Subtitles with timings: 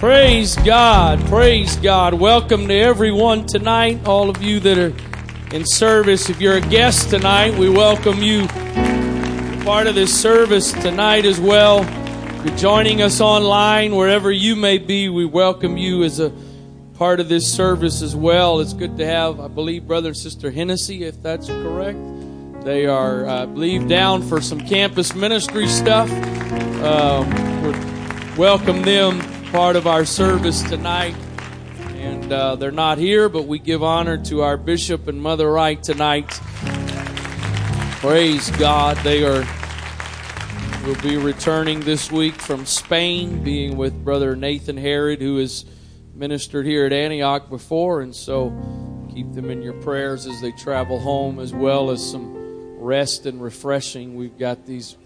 [0.00, 1.20] Praise God.
[1.26, 2.14] Praise God.
[2.14, 4.94] Welcome to everyone tonight, all of you that are
[5.54, 6.30] in service.
[6.30, 8.48] If you're a guest tonight, we welcome you
[9.62, 11.82] part of this service tonight as well.
[11.82, 16.32] If you're joining us online, wherever you may be, we welcome you as a
[16.94, 18.60] part of this service as well.
[18.60, 21.98] It's good to have, I believe, Brother and Sister Hennessy, if that's correct.
[22.64, 26.10] They are, I believe, down for some campus ministry stuff.
[26.82, 27.28] Um,
[28.38, 31.16] welcome them part of our service tonight.
[31.96, 35.82] And uh, they're not here, but we give honor to our bishop and Mother Wright
[35.82, 36.30] tonight.
[38.00, 38.96] Praise God.
[38.98, 39.44] They are
[40.86, 45.66] will be returning this week from Spain, being with Brother Nathan Herod, who has
[46.14, 48.50] ministered here at Antioch before, and so
[49.12, 53.42] keep them in your prayers as they travel home, as well as some rest and
[53.42, 54.14] refreshing.
[54.14, 54.96] We've got these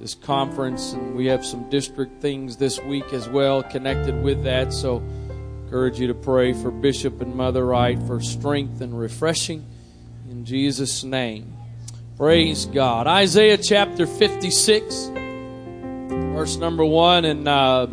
[0.00, 4.72] this conference, and we have some district things this week as well connected with that.
[4.72, 5.02] So,
[5.64, 9.66] encourage you to pray for Bishop and Mother Wright for strength and refreshing
[10.30, 11.54] in Jesus' name.
[12.16, 13.06] Praise God.
[13.06, 15.10] Isaiah chapter 56,
[16.34, 17.86] verse number one, and uh,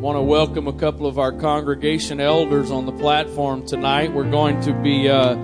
[0.00, 4.12] want to welcome a couple of our congregation elders on the platform tonight.
[4.14, 5.36] We're going to be uh,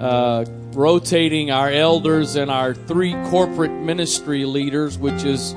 [0.00, 0.44] uh,
[0.76, 5.54] rotating our elders and our three corporate ministry leaders, which is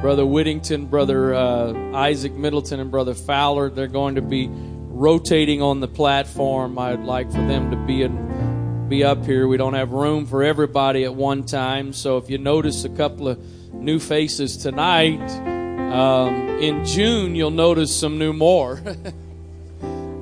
[0.00, 3.70] Brother Whittington, Brother uh, Isaac Middleton, and Brother Fowler.
[3.70, 6.78] They're going to be rotating on the platform.
[6.78, 9.46] I'd like for them to be in, be up here.
[9.46, 13.28] We don't have room for everybody at one time, so if you notice a couple
[13.28, 13.38] of
[13.72, 15.30] new faces tonight,
[15.92, 18.82] um, in June you'll notice some new more.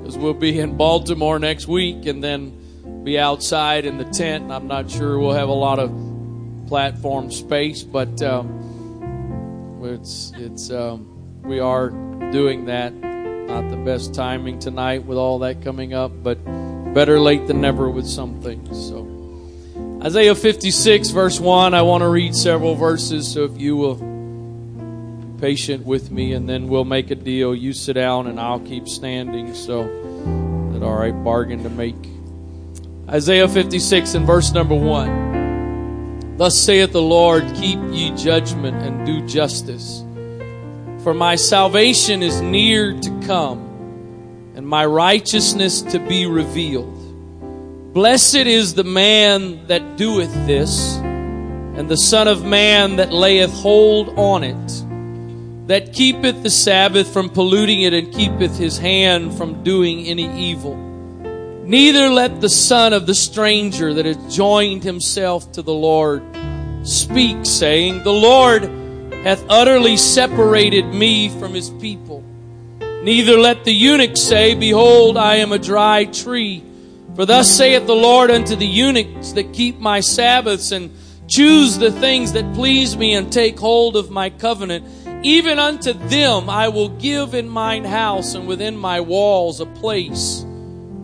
[0.05, 2.64] Because we'll be in Baltimore next week, and then
[3.05, 4.50] be outside in the tent.
[4.50, 5.91] I'm not sure we'll have a lot of
[6.66, 11.91] platform space, but um, it's it's um, we are
[12.32, 12.94] doing that.
[12.94, 16.43] Not the best timing tonight with all that coming up, but
[16.94, 18.88] better late than never with some things.
[18.88, 19.10] So
[20.03, 23.97] Isaiah 56 verse 1, I want to read several verses, so if you will
[25.44, 27.54] patient with me and then we'll make a deal.
[27.54, 29.54] You sit down and I'll keep standing.
[29.54, 29.82] So
[30.72, 32.13] that all right, bargain to make.
[33.09, 36.37] Isaiah 56 and verse number 1.
[36.38, 40.03] Thus saith the Lord, Keep ye judgment and do justice.
[41.03, 43.59] For my salvation is near to come,
[44.56, 47.93] and my righteousness to be revealed.
[47.93, 54.19] Blessed is the man that doeth this, and the Son of Man that layeth hold
[54.19, 60.06] on it, that keepeth the Sabbath from polluting it, and keepeth his hand from doing
[60.06, 60.94] any evil.
[61.66, 66.22] Neither let the son of the stranger that has joined himself to the Lord
[66.82, 68.64] speak, saying, The Lord
[69.25, 72.22] hath utterly separated me from his people.
[72.80, 76.62] Neither let the eunuch say, Behold, I am a dry tree.
[77.16, 80.94] For thus saith the Lord unto the eunuchs that keep my Sabbaths and
[81.28, 84.86] choose the things that please me and take hold of my covenant.
[85.25, 90.44] Even unto them I will give in mine house and within my walls a place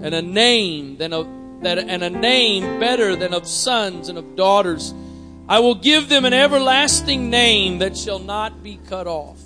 [0.03, 1.29] and a name than of
[1.63, 4.95] that and a name better than of sons and of daughters.
[5.49, 9.41] I will give them an everlasting name that shall not be cut off.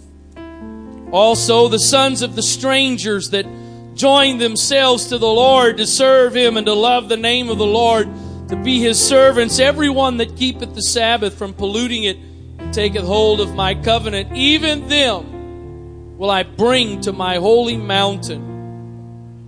[1.11, 3.47] Also the sons of the strangers that
[3.95, 7.67] join themselves to the Lord to serve him and to love the name of the
[7.67, 8.09] Lord,
[8.49, 12.17] to be his servants, everyone that keepeth the Sabbath from polluting it
[12.59, 18.54] and taketh hold of my covenant, even them will I bring to my holy mountain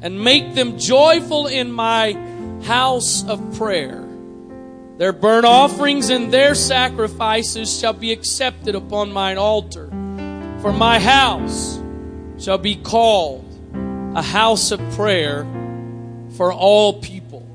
[0.01, 2.13] and make them joyful in my
[2.65, 4.03] house of prayer.
[4.99, 9.89] Their burnt offerings and their sacrifices shall be accepted upon mine altar.
[10.61, 11.79] For my house
[12.39, 13.45] shall be called
[14.15, 15.47] a house of prayer
[16.31, 17.47] for all people.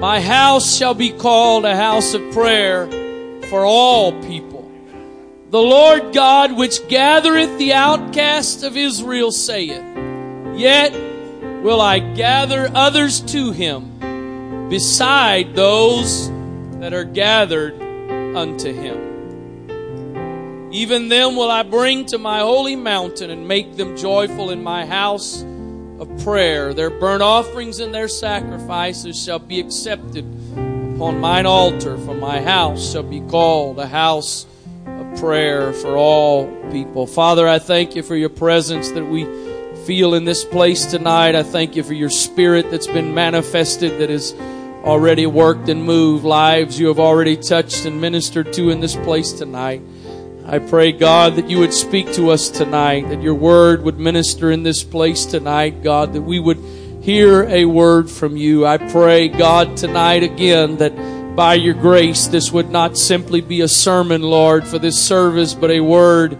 [0.00, 2.86] My house shall be called a house of prayer
[3.48, 4.70] for all people.
[5.50, 9.89] The Lord God, which gathereth the outcasts of Israel, saith,
[10.60, 10.92] Yet
[11.62, 16.28] will I gather others to him beside those
[16.80, 17.80] that are gathered
[18.36, 19.08] unto him.
[20.70, 24.84] Even them will I bring to my holy mountain and make them joyful in my
[24.84, 25.40] house
[25.98, 26.74] of prayer.
[26.74, 30.26] Their burnt offerings and their sacrifices shall be accepted
[30.94, 34.44] upon mine altar, for my house shall be called a house
[34.86, 37.06] of prayer for all people.
[37.06, 39.24] Father, I thank you for your presence that we
[39.86, 41.34] feel in this place tonight.
[41.34, 44.34] I thank you for your spirit that's been manifested, that has
[44.84, 49.32] already worked and moved lives you have already touched and ministered to in this place
[49.32, 49.82] tonight.
[50.46, 54.50] I pray, God, that you would speak to us tonight, that your word would minister
[54.50, 56.58] in this place tonight, God, that we would
[57.02, 58.66] hear a word from you.
[58.66, 63.68] I pray, God, tonight again that by your grace this would not simply be a
[63.68, 66.36] sermon, Lord, for this service, but a word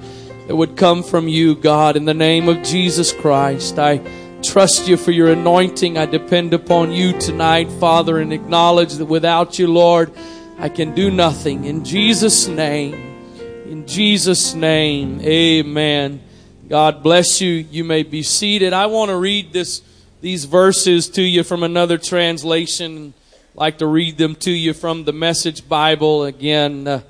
[0.51, 3.79] that would come from you, God, in the name of Jesus Christ.
[3.79, 3.99] I
[4.43, 5.97] trust you for your anointing.
[5.97, 10.13] I depend upon you tonight, Father, and acknowledge that without you, Lord,
[10.59, 11.67] I can do nothing.
[11.67, 12.95] In Jesus' name,
[13.67, 16.21] in Jesus' name, amen.
[16.69, 17.51] God bless you.
[17.53, 18.73] You may be seated.
[18.73, 19.83] I want to read this,
[20.21, 23.15] these verses to you from another translation.
[23.53, 26.25] I'd like to read them to you from the Message Bible.
[26.25, 27.03] Again, uh,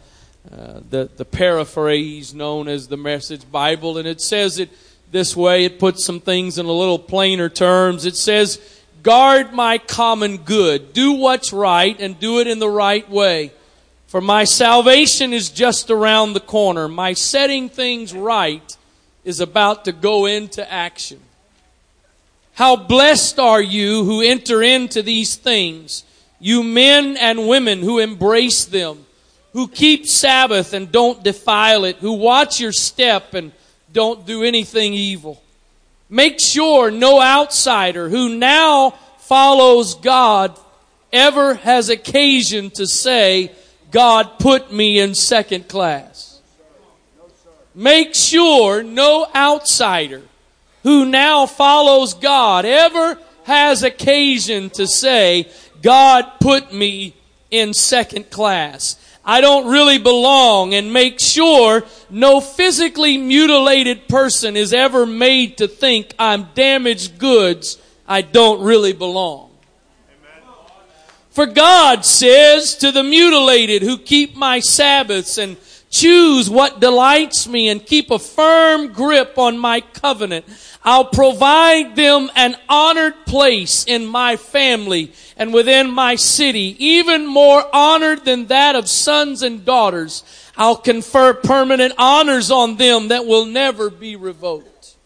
[0.52, 3.98] uh, the, the paraphrase known as the Message Bible.
[3.98, 4.70] And it says it
[5.12, 5.64] this way.
[5.64, 8.04] It puts some things in a little plainer terms.
[8.04, 8.60] It says,
[9.02, 10.92] Guard my common good.
[10.92, 13.52] Do what's right and do it in the right way.
[14.08, 16.88] For my salvation is just around the corner.
[16.88, 18.76] My setting things right
[19.24, 21.20] is about to go into action.
[22.54, 26.04] How blessed are you who enter into these things,
[26.40, 29.06] you men and women who embrace them,
[29.52, 33.52] who keep Sabbath and don't defile it, who watch your step and
[33.92, 35.42] don't do anything evil.
[36.08, 40.58] Make sure no outsider who now follows God
[41.12, 43.52] ever has occasion to say,
[43.90, 46.40] God put me in second class.
[47.74, 50.22] Make sure no outsider
[50.82, 55.48] who now follows God ever has occasion to say,
[55.82, 57.14] God put me
[57.50, 58.96] in second class.
[59.24, 65.68] I don't really belong and make sure no physically mutilated person is ever made to
[65.68, 67.78] think I'm damaged goods.
[68.08, 69.50] I don't really belong.
[71.30, 75.56] For God says to the mutilated who keep my Sabbaths and
[75.90, 80.44] choose what delights me and keep a firm grip on my covenant,
[80.82, 87.64] I'll provide them an honored place in my family and within my city, even more
[87.72, 90.24] honored than that of sons and daughters.
[90.56, 94.96] I'll confer permanent honors on them that will never be revoked.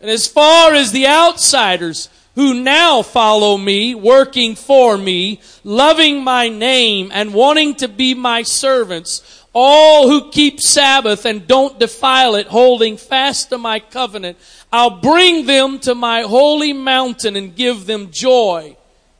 [0.00, 6.48] And as far as the outsiders who now follow me, working for me, loving my
[6.48, 12.46] name and wanting to be my servants, all who keep Sabbath and don't defile it,
[12.46, 14.38] holding fast to my covenant,
[14.72, 18.76] I'll bring them to my holy mountain and give them joy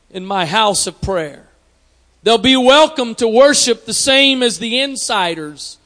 [0.09, 1.47] in my house of prayer.
[2.23, 5.77] They'll be welcome to worship the same as the insiders,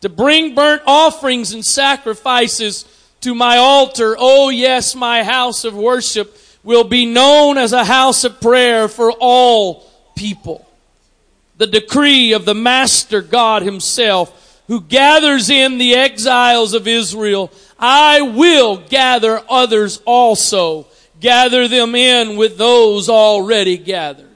[0.00, 2.84] to bring burnt offerings and sacrifices
[3.20, 4.16] to my altar.
[4.18, 9.12] Oh yes, my house of worship will be known as a house of prayer for
[9.12, 10.66] all people.
[11.56, 17.52] The decree of the Master God Himself, who gathers in the exiles of Israel
[17.82, 20.86] I will gather others also.
[21.18, 24.28] Gather them in with those already gathered.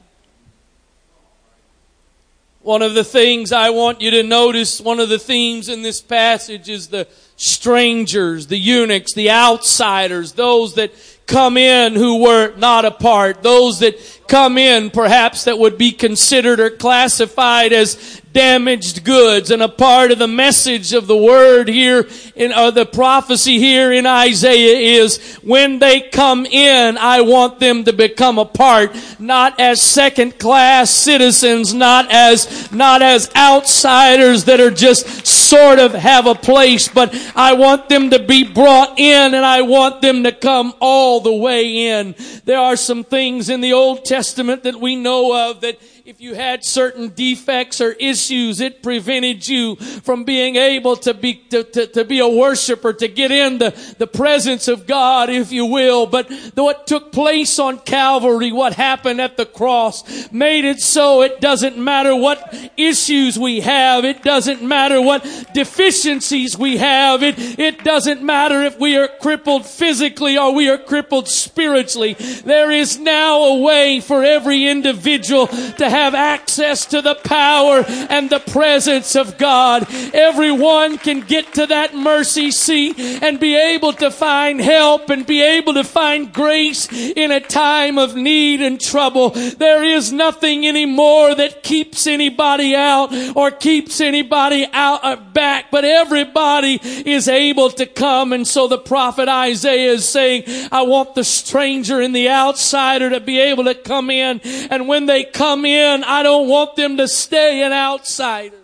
[2.61, 6.01] One of the things I want you to notice, one of the themes in this
[6.01, 10.93] passage is the strangers, the eunuchs, the outsiders, those that
[11.27, 15.93] come in who were not a part, those that come in perhaps that would be
[15.93, 19.51] considered or classified as damaged goods.
[19.51, 23.91] And a part of the message of the word here in uh, the prophecy here
[23.91, 29.59] in Isaiah is when they come in I want them to become a part not
[29.59, 36.27] as second class citizens not as not as outsiders that are just sort of have
[36.27, 40.33] a place but I want them to be brought in and I want them to
[40.33, 42.15] come all the way in.
[42.45, 44.16] There are some things in the Old Testament
[44.65, 49.75] that we know of that if you had certain defects or issues, it prevented you
[49.75, 53.75] from being able to be, to, to, to be a worshiper, to get in the,
[53.99, 56.07] the presence of God, if you will.
[56.07, 61.41] But what took place on Calvary, what happened at the cross, made it so it
[61.41, 64.05] doesn't matter what issues we have.
[64.05, 67.25] It doesn't matter what deficiencies we have.
[67.25, 72.13] It, it doesn't matter if we are crippled physically or we are crippled spiritually.
[72.15, 78.29] There is now a way for every individual to have access to the power and
[78.29, 79.87] the presence of God.
[80.13, 85.41] Everyone can get to that mercy seat and be able to find help and be
[85.41, 89.31] able to find grace in a time of need and trouble.
[89.31, 95.85] There is nothing anymore that keeps anybody out or keeps anybody out uh, back, but
[95.85, 98.35] everybody is able to come.
[98.35, 103.21] And so the prophet Isaiah is saying, I want the stranger and the outsider to
[103.21, 104.41] be able to come in.
[104.71, 108.57] And when they come in, I don't want them to stay an outsider.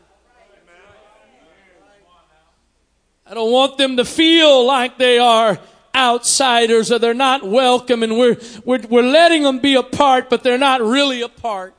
[3.26, 5.58] I don't want them to feel like they are
[5.94, 10.42] outsiders or they're not welcome and we're, we're, we're letting them be a part, but
[10.42, 11.74] they're not really a part.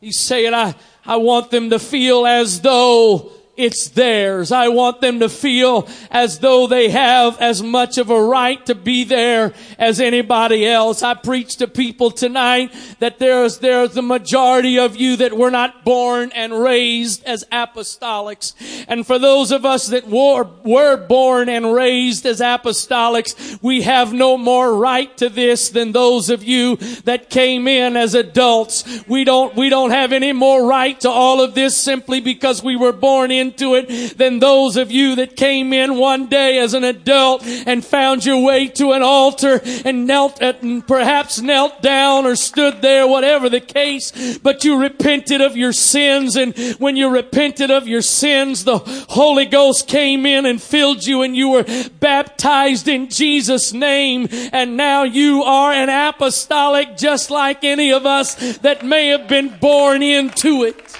[0.00, 4.52] He's saying, I, I want them to feel as though it's theirs.
[4.52, 8.74] I want them to feel as though they have as much of a right to
[8.74, 11.02] be there as anybody else.
[11.02, 15.84] I preach to people tonight that there's, there's the majority of you that were not
[15.84, 18.54] born and raised as apostolics.
[18.88, 24.12] And for those of us that were, were born and raised as apostolics, we have
[24.12, 28.84] no more right to this than those of you that came in as adults.
[29.06, 32.76] We don't, we don't have any more right to all of this simply because we
[32.76, 36.74] were born in into it than those of you that came in one day as
[36.74, 41.82] an adult and found your way to an altar and knelt at, and perhaps knelt
[41.82, 46.96] down or stood there, whatever the case, but you repented of your sins and when
[46.96, 48.78] you repented of your sins, the
[49.10, 51.64] Holy Ghost came in and filled you and you were
[52.00, 58.34] baptized in Jesus' name and now you are an apostolic just like any of us
[58.58, 60.98] that may have been born into it.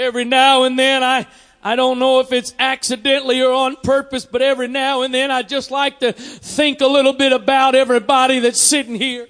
[0.00, 1.26] Every now and then I,
[1.62, 5.42] I don't know if it's accidentally or on purpose, but every now and then I
[5.42, 9.28] just like to think a little bit about everybody that's sitting here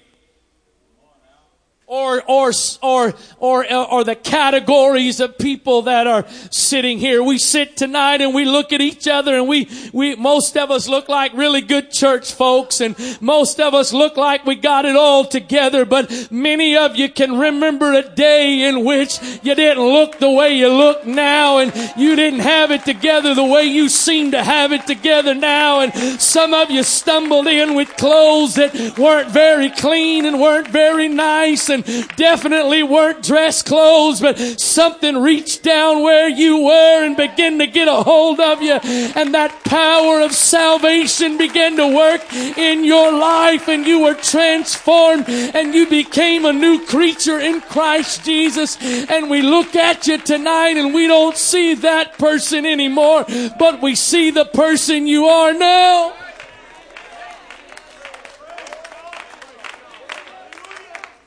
[1.91, 7.21] or, or, or, or, or the categories of people that are sitting here.
[7.21, 10.89] We sit tonight and we look at each other and we, we, most of us
[10.89, 14.95] look like really good church folks and most of us look like we got it
[14.95, 20.21] all together, but many of you can remember a day in which you didn't look
[20.21, 24.31] the way you look now and you didn't have it together the way you seem
[24.31, 29.31] to have it together now and some of you stumbled in with clothes that weren't
[29.31, 31.80] very clean and weren't very nice and
[32.17, 37.89] definitely weren't dress clothes, but something reached down where you were and began to get
[37.89, 38.75] a hold of you.
[38.75, 45.29] And that power of salvation began to work in your life and you were transformed
[45.29, 48.77] and you became a new creature in Christ Jesus.
[49.11, 53.25] And we look at you tonight and we don't see that person anymore,
[53.59, 56.15] but we see the person you are now.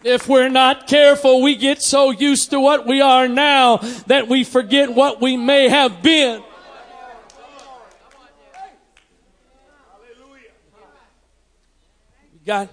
[0.04, 4.44] If we're not careful, we get so used to what we are now that we
[4.44, 6.44] forget what we may have been.
[12.34, 12.70] We got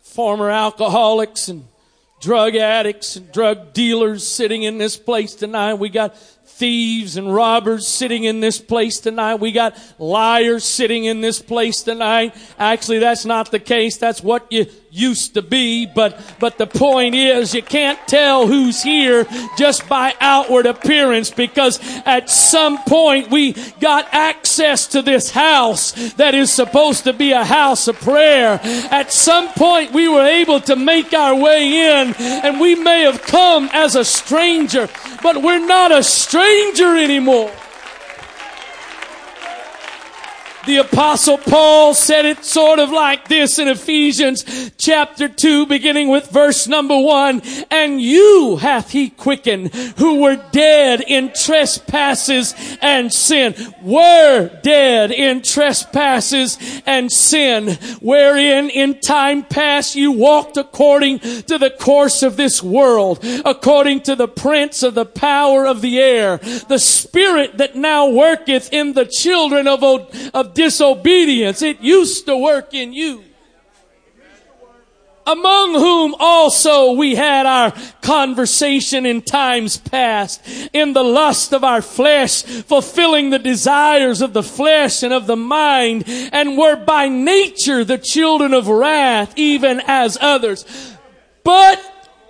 [0.00, 1.66] former alcoholics and
[2.20, 5.74] drug addicts and drug dealers sitting in this place tonight.
[5.74, 9.36] We got thieves and robbers sitting in this place tonight.
[9.36, 12.34] We got liars sitting in this place tonight.
[12.58, 13.96] Actually, that's not the case.
[13.96, 18.80] That's what you used to be, but, but the point is you can't tell who's
[18.80, 19.26] here
[19.58, 26.34] just by outward appearance because at some point we got access to this house that
[26.36, 28.60] is supposed to be a house of prayer.
[28.62, 33.20] At some point we were able to make our way in and we may have
[33.20, 34.88] come as a stranger,
[35.24, 37.50] but we're not a stranger anymore.
[40.66, 46.30] The apostle Paul said it sort of like this in Ephesians chapter 2 beginning with
[46.30, 47.42] verse number 1.
[47.70, 53.54] And you hath he quickened who were dead in trespasses and sin.
[53.82, 61.74] Were dead in trespasses and sin wherein in time past you walked according to the
[61.78, 66.78] course of this world, according to the prince of the power of the air, the
[66.78, 69.82] spirit that now worketh in the children of,
[70.32, 71.62] of disobedience.
[71.62, 73.24] It used to work in you
[75.26, 80.42] among whom also we had our conversation in times past,
[80.72, 85.36] in the lust of our flesh, fulfilling the desires of the flesh and of the
[85.36, 90.64] mind, and were by nature the children of wrath, even as others.
[91.42, 91.80] But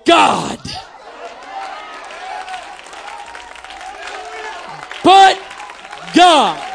[0.04, 0.59] God,
[5.02, 5.40] but
[6.14, 6.74] God,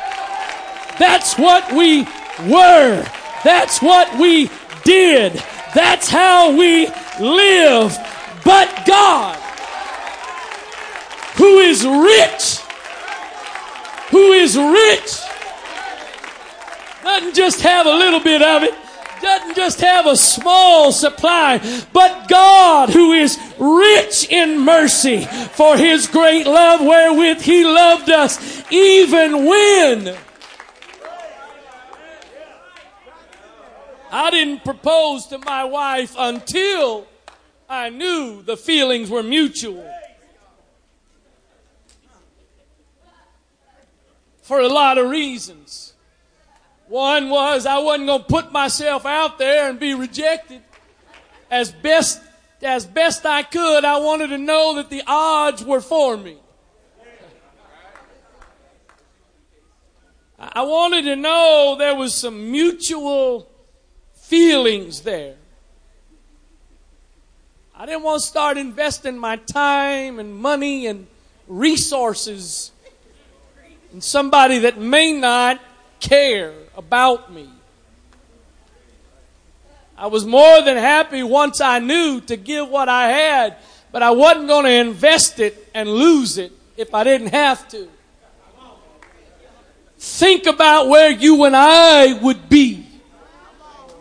[1.00, 2.04] that's what we
[2.48, 3.06] were.
[3.44, 4.50] That's what we
[4.84, 5.34] did.
[5.74, 6.88] That's how we
[7.20, 7.98] live.
[8.44, 9.36] But God,
[11.36, 12.58] who is rich,
[14.12, 15.20] who is rich,
[17.04, 18.74] doesn't just have a little bit of it,
[19.22, 21.60] doesn't just have a small supply,
[21.94, 28.64] but God who is rich in mercy for his great love wherewith he loved us,
[28.72, 30.16] even when
[34.12, 37.08] I didn't propose to my wife until
[37.70, 39.86] I knew the feelings were mutual.
[44.50, 45.94] for a lot of reasons.
[46.88, 50.64] One was I wasn't going to put myself out there and be rejected.
[51.52, 52.20] As best,
[52.64, 56.38] as best I could, I wanted to know that the odds were for me.
[60.40, 63.48] I wanted to know there was some mutual
[64.30, 65.34] feelings there.
[67.76, 71.08] I didn't want to start investing my time and money and
[71.48, 72.72] resources
[73.92, 75.60] in somebody that may not
[76.00, 77.50] care about me.
[79.98, 83.58] I was more than happy once I knew to give what I had,
[83.92, 87.90] but I wasn't going to invest it and lose it if I didn't have to.
[89.98, 92.89] Think about where you and I would be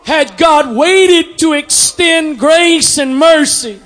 [0.08, 3.78] had God waited to extend grace and mercy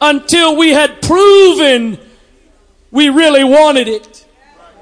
[0.00, 1.98] until we had proven
[2.92, 4.24] we really wanted it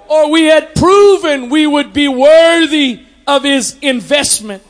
[0.09, 4.63] or we had proven we would be worthy of his investment.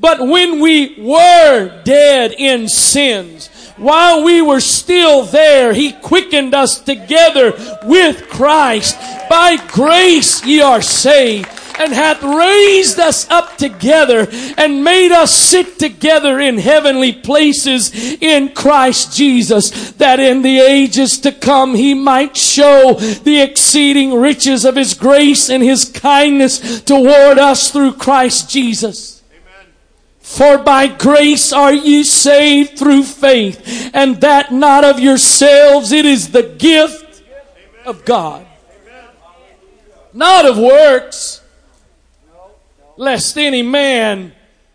[0.00, 6.80] But when we were dead in sins, while we were still there, He quickened us
[6.80, 7.52] together
[7.84, 8.98] with Christ.
[9.30, 15.78] By grace ye are saved and hath raised us up together and made us sit
[15.78, 22.36] together in heavenly places in Christ Jesus, that in the ages to come he might
[22.36, 29.22] show the exceeding riches of his grace and his kindness toward us through Christ Jesus.
[30.20, 36.32] For by grace are ye saved through faith, and that not of yourselves, it is
[36.32, 37.22] the gift
[37.86, 38.44] of God.
[40.12, 41.42] Not of works,
[42.96, 44.32] lest any man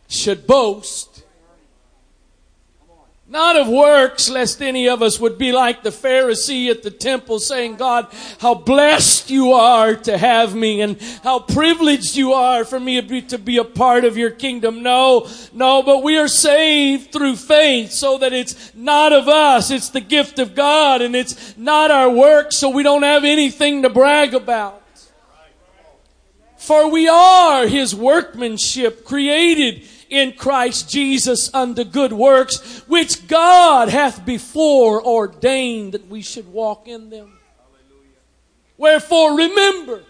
[0.08, 1.12] should boast.
[3.32, 7.40] Not of works, lest any of us would be like the Pharisee at the temple
[7.40, 8.08] saying, God,
[8.42, 13.38] how blessed you are to have me and how privileged you are for me to
[13.38, 14.84] be a part of your kingdom.
[14.84, 19.72] No, no, but we are saved through faith so that it's not of us.
[19.72, 23.84] It's the gift of God and it's not our works so we don't have anything
[23.84, 24.81] to brag about.
[26.72, 34.26] For we are his workmanship created in Christ Jesus unto good works, which God hath
[34.26, 37.38] before ordained that we should walk in them.
[38.78, 40.04] Wherefore remember,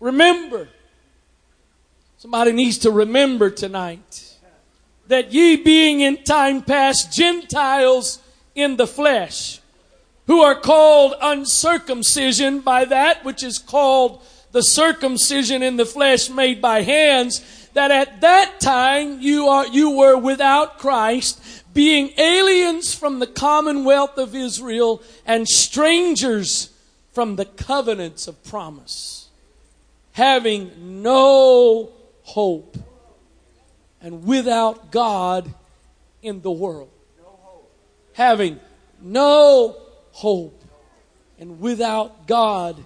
[0.00, 0.68] remember,
[2.18, 4.38] somebody needs to remember tonight
[5.06, 8.18] that ye being in time past Gentiles
[8.56, 9.60] in the flesh,
[10.26, 16.60] who are called uncircumcision by that which is called the circumcision in the flesh made
[16.60, 21.40] by hands, that at that time you are, you were without Christ,
[21.72, 26.70] being aliens from the commonwealth of Israel and strangers
[27.12, 29.28] from the covenants of promise,
[30.12, 31.90] having no
[32.22, 32.76] hope
[34.02, 35.52] and without God
[36.22, 36.90] in the world.
[38.14, 38.60] Having
[39.00, 39.81] no
[40.12, 40.62] hope
[41.38, 42.76] and without God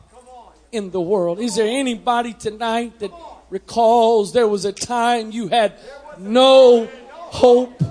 [0.72, 1.38] in the world.
[1.38, 3.10] Is there anybody tonight that
[3.50, 5.74] recalls there was a time you had
[6.18, 7.82] no hope?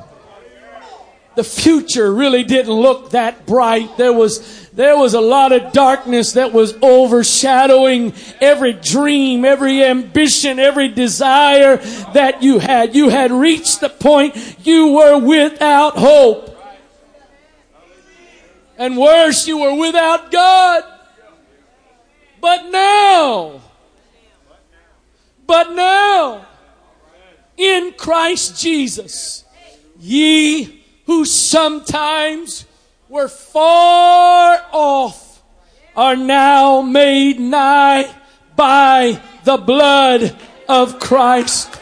[1.35, 3.97] The future really didn't look that bright.
[3.97, 10.59] There was, there was a lot of darkness that was overshadowing every dream, every ambition,
[10.59, 11.77] every desire
[12.13, 12.95] that you had.
[12.95, 16.54] You had reached the point you were without hope.
[18.77, 20.83] And worse, you were without God.
[22.41, 23.61] But now,
[25.47, 26.45] but now,
[27.57, 29.43] in Christ Jesus,
[29.99, 32.65] ye who sometimes
[33.09, 35.41] were far off
[35.95, 38.13] are now made nigh
[38.55, 40.35] by the blood
[40.67, 41.79] of Christ.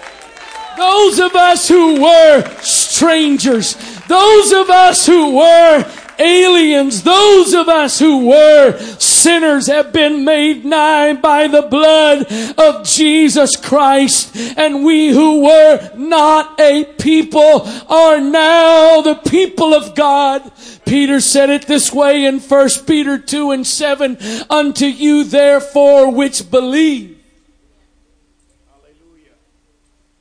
[0.78, 3.76] Those of us who were strangers,
[4.08, 5.92] those of us who were
[6.24, 12.26] aliens, those of us who were sinners have been made nigh by the blood
[12.58, 14.36] of Jesus Christ.
[14.58, 20.52] And we who were not a people are now the people of God.
[20.86, 24.18] Peter said it this way in 1 Peter 2 and 7,
[24.50, 27.20] unto you therefore which believe.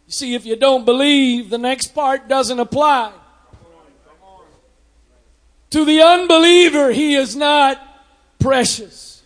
[0.06, 3.12] You see, if you don't believe, the next part doesn't apply.
[5.72, 7.80] To the unbeliever, he is not
[8.38, 9.22] precious.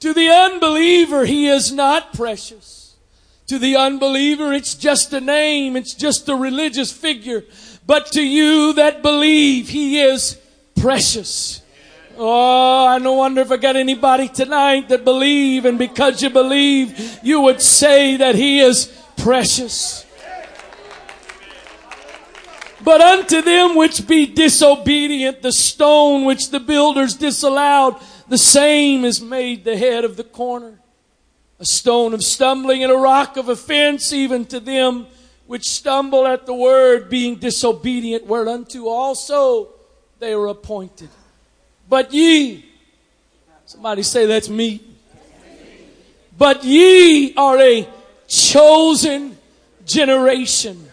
[0.00, 2.94] To the unbeliever, he is not precious.
[3.46, 7.44] To the unbeliever, it's just a name, it's just a religious figure.
[7.86, 10.38] But to you that believe, he is
[10.80, 11.62] precious.
[12.18, 17.18] Oh, I no wonder if I got anybody tonight that believe, and because you believe,
[17.22, 20.04] you would say that He is precious.
[22.84, 27.96] But unto them which be disobedient, the stone which the builders disallowed,
[28.28, 30.80] the same is made the head of the corner.
[31.60, 35.06] A stone of stumbling and a rock of offense, even to them
[35.46, 39.68] which stumble at the word, being disobedient, whereunto also
[40.18, 41.10] they were appointed.
[41.88, 42.64] But ye,
[43.64, 44.80] somebody say that's me.
[46.36, 47.88] But ye are a
[48.26, 49.36] chosen
[49.84, 50.88] generation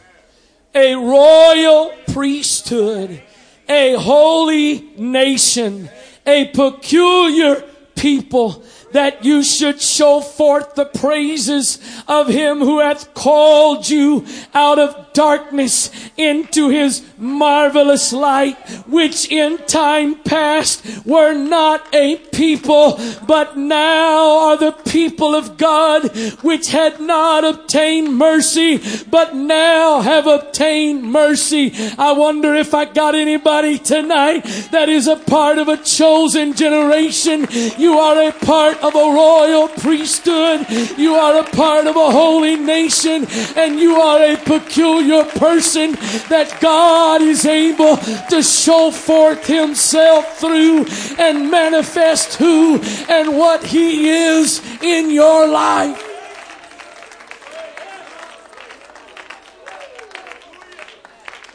[0.73, 3.21] a royal priesthood,
[3.67, 5.89] a holy nation,
[6.25, 7.63] a peculiar
[7.95, 14.79] people that you should show forth the praises of him who hath called you out
[14.79, 23.57] of darkness into his marvelous light, which in time past were not a people, but
[23.57, 31.03] now are the people of God, which had not obtained mercy, but now have obtained
[31.03, 31.73] mercy.
[31.97, 37.47] I wonder if I got anybody tonight that is a part of a chosen generation.
[37.77, 40.65] You are a part of a royal priesthood.
[40.97, 45.91] You are a part of a holy nation and you are a peculiar person
[46.29, 47.97] that God is able
[48.29, 50.85] to show forth himself through
[51.17, 56.08] and manifest who and what he is in your life.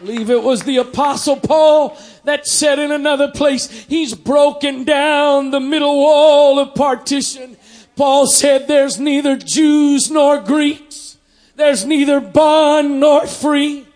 [0.04, 5.60] Believe it was the apostle Paul that said in another place, he's broken down the
[5.60, 7.56] middle wall of partition.
[7.96, 11.16] Paul said there's neither Jews nor Greeks.
[11.56, 13.86] There's neither bond nor free.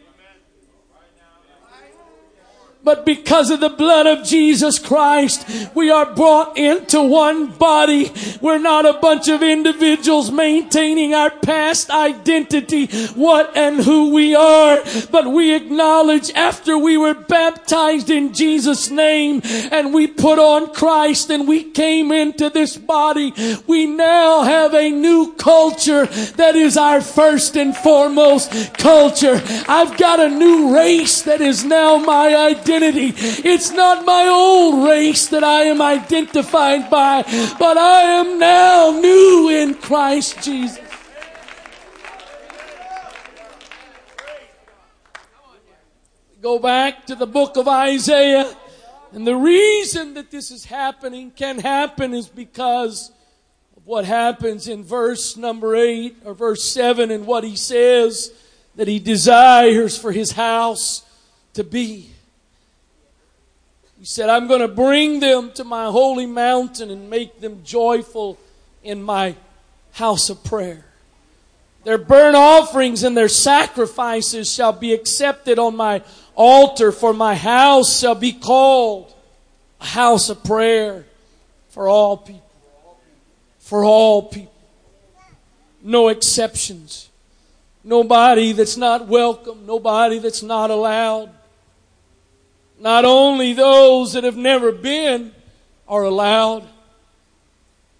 [2.84, 8.12] But because of the blood of Jesus Christ, we are brought into one body.
[8.40, 14.80] We're not a bunch of individuals maintaining our past identity, what and who we are,
[15.10, 21.30] but we acknowledge after we were baptized in Jesus' name and we put on Christ
[21.30, 23.34] and we came into this body,
[23.66, 29.42] we now have a new culture that is our first and foremost culture.
[29.68, 33.14] I've got a new race that is now my identity identity.
[33.48, 37.22] It's not my old race that I am identified by,
[37.58, 40.78] but I am now new in Christ Jesus.
[46.40, 48.54] Go back to the book of Isaiah.
[49.12, 53.10] And the reason that this is happening, can happen, is because
[53.76, 58.32] of what happens in verse number 8 or verse 7 and what he says
[58.76, 61.02] that he desires for his house
[61.54, 62.10] to be.
[63.98, 68.38] He said, I'm going to bring them to my holy mountain and make them joyful
[68.84, 69.34] in my
[69.92, 70.84] house of prayer.
[71.84, 76.02] Their burnt offerings and their sacrifices shall be accepted on my
[76.34, 79.12] altar, for my house shall be called
[79.80, 81.04] a house of prayer
[81.70, 82.98] for all people.
[83.58, 84.52] For all people.
[85.82, 87.08] No exceptions.
[87.82, 89.66] Nobody that's not welcome.
[89.66, 91.30] Nobody that's not allowed.
[92.80, 95.32] Not only those that have never been
[95.88, 96.64] are allowed,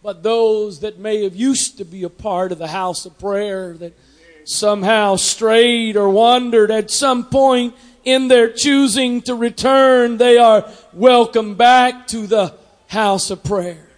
[0.02, 3.74] but those that may have used to be a part of the house of prayer
[3.74, 3.98] that
[4.44, 11.56] somehow strayed or wandered at some point in their choosing to return, they are welcome
[11.56, 12.54] back to the
[12.86, 13.88] house of prayer.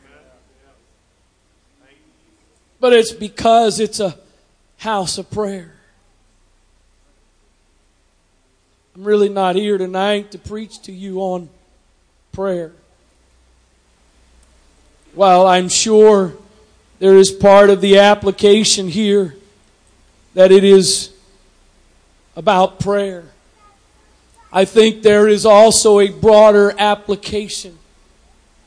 [2.80, 4.16] But it's because it's a
[4.78, 5.79] house of prayer.
[9.00, 11.48] I'm really not here tonight to preach to you on
[12.32, 12.72] prayer.
[15.14, 16.34] While I'm sure
[16.98, 19.36] there is part of the application here
[20.34, 21.14] that it is
[22.36, 23.24] about prayer,
[24.52, 27.78] I think there is also a broader application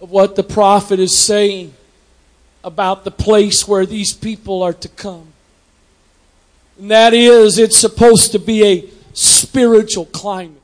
[0.01, 1.75] of what the prophet is saying
[2.63, 5.27] about the place where these people are to come.
[6.79, 9.02] And that is, it's supposed to be a
[9.53, 10.63] spiritual climate.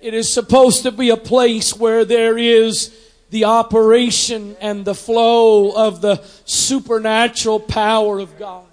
[0.00, 2.92] It is supposed to be a place where there is
[3.30, 8.64] the operation and the flow of the supernatural power of God.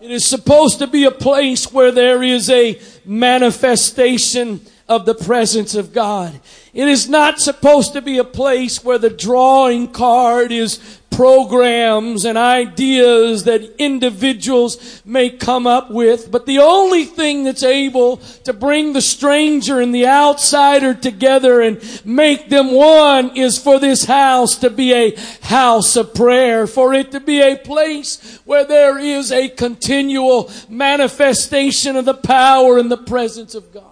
[0.00, 5.76] It is supposed to be a place where there is a manifestation of the presence
[5.76, 6.40] of God.
[6.74, 12.36] It is not supposed to be a place where the drawing card is programs and
[12.36, 16.30] ideas that individuals may come up with.
[16.30, 21.80] But the only thing that's able to bring the stranger and the outsider together and
[22.04, 27.12] make them one is for this house to be a house of prayer, for it
[27.12, 32.98] to be a place where there is a continual manifestation of the power and the
[32.98, 33.84] presence of God.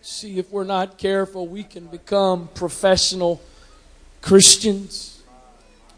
[0.00, 3.42] See, if we're not careful, we can become professional
[4.24, 5.20] Christians.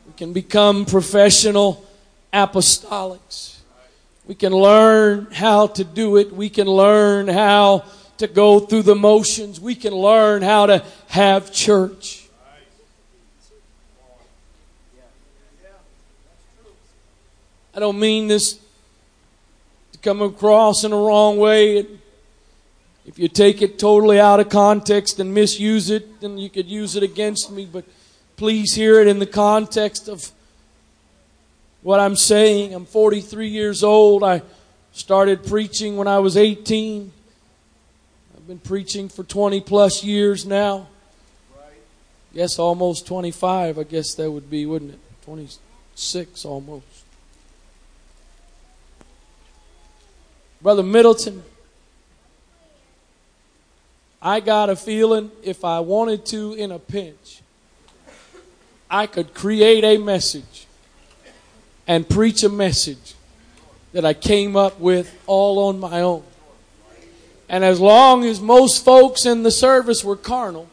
[0.05, 1.87] We can become professional
[2.33, 3.59] apostolics.
[4.27, 6.33] We can learn how to do it.
[6.33, 7.85] We can learn how
[8.19, 9.61] to go through the motions.
[9.61, 12.27] We can learn how to have church.
[17.73, 18.59] I don't mean this
[19.93, 21.87] to come across in a wrong way.
[23.07, 26.97] If you take it totally out of context and misuse it, then you could use
[26.97, 27.69] it against me.
[27.73, 27.85] But
[28.37, 30.31] please hear it in the context of
[31.83, 32.75] what I'm saying.
[32.75, 34.23] I'm 43 years old.
[34.23, 34.43] I
[34.93, 37.13] started preaching when I was 18.
[38.37, 40.89] I've been preaching for 20 plus years now.
[42.33, 45.01] Yes, almost 25, I guess that would be, wouldn't it?
[45.25, 46.85] 26 almost.
[50.61, 51.43] Brother Middleton,
[54.21, 57.41] I got a feeling if I wanted to in a pinch,
[58.91, 60.67] I could create a message
[61.87, 63.15] and preach a message
[63.93, 66.23] that I came up with all on my own.
[67.49, 70.69] And as long as most folks in the service were carnal,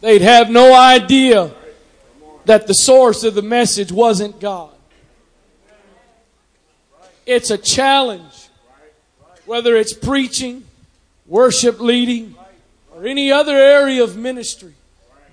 [0.00, 1.52] they'd have no idea
[2.44, 4.70] that the source of the message wasn't God.
[7.24, 8.48] It's a challenge,
[9.46, 10.64] whether it's preaching,
[11.26, 12.34] worship leading,
[13.02, 14.74] or any other area of ministry,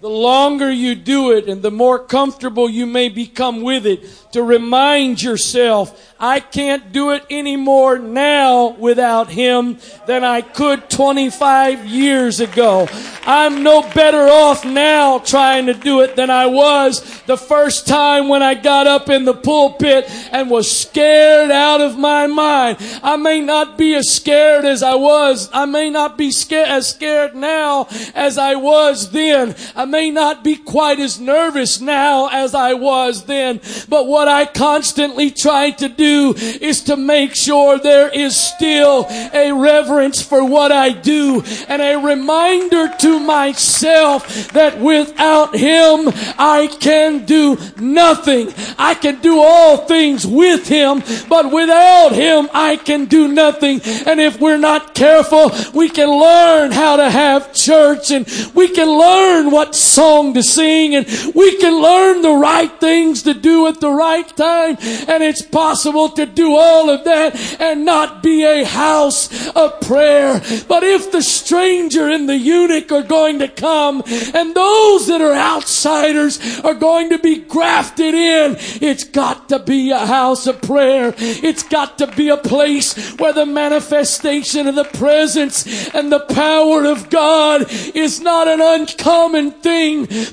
[0.02, 4.44] the longer you do it and the more comfortable you may become with it, to
[4.44, 12.40] remind yourself I can't do it anymore now without Him than I could 25 years
[12.40, 12.88] ago.
[13.24, 18.28] I'm no better off now trying to do it than I was the first time
[18.28, 22.78] when I got up in the pulpit and was scared out of my mind.
[23.02, 25.50] I may not be as scared as I was.
[25.54, 29.56] I may not be scared, as scared now as I was then.
[29.76, 33.62] I may not be quite as nervous now as I was then.
[33.88, 39.52] But what I constantly try to do is to make sure there is still a
[39.52, 47.26] reverence for what I do and a reminder to myself that without Him I can
[47.26, 48.54] do nothing.
[48.78, 53.82] I can do all things with Him, but without Him I can do nothing.
[54.06, 58.88] And if we're not careful, we can learn how to have church and we can
[58.88, 63.80] learn what song to sing and we can learn the right things to do at
[63.80, 64.78] the right time.
[65.08, 70.42] And it's possible to do all of that and not be a house of prayer.
[70.68, 75.34] But if the stranger and the eunuch are going to come and those that are
[75.34, 81.14] outsiders are going to be grafted in, it's got to be a house of prayer.
[81.18, 86.86] It's got to be a place where the manifestation of the presence and the power
[86.86, 87.66] of God
[87.96, 89.69] is not an uncommon thing,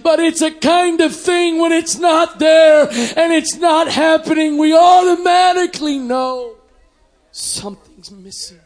[0.03, 4.75] but it's a kind of thing when it's not there and it's not happening, we
[4.75, 6.57] automatically automatically know
[7.33, 8.59] something's missing.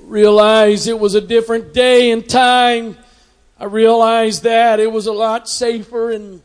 [0.00, 2.96] Realize it was a different day and time.
[3.58, 6.42] I realized that it was a lot safer and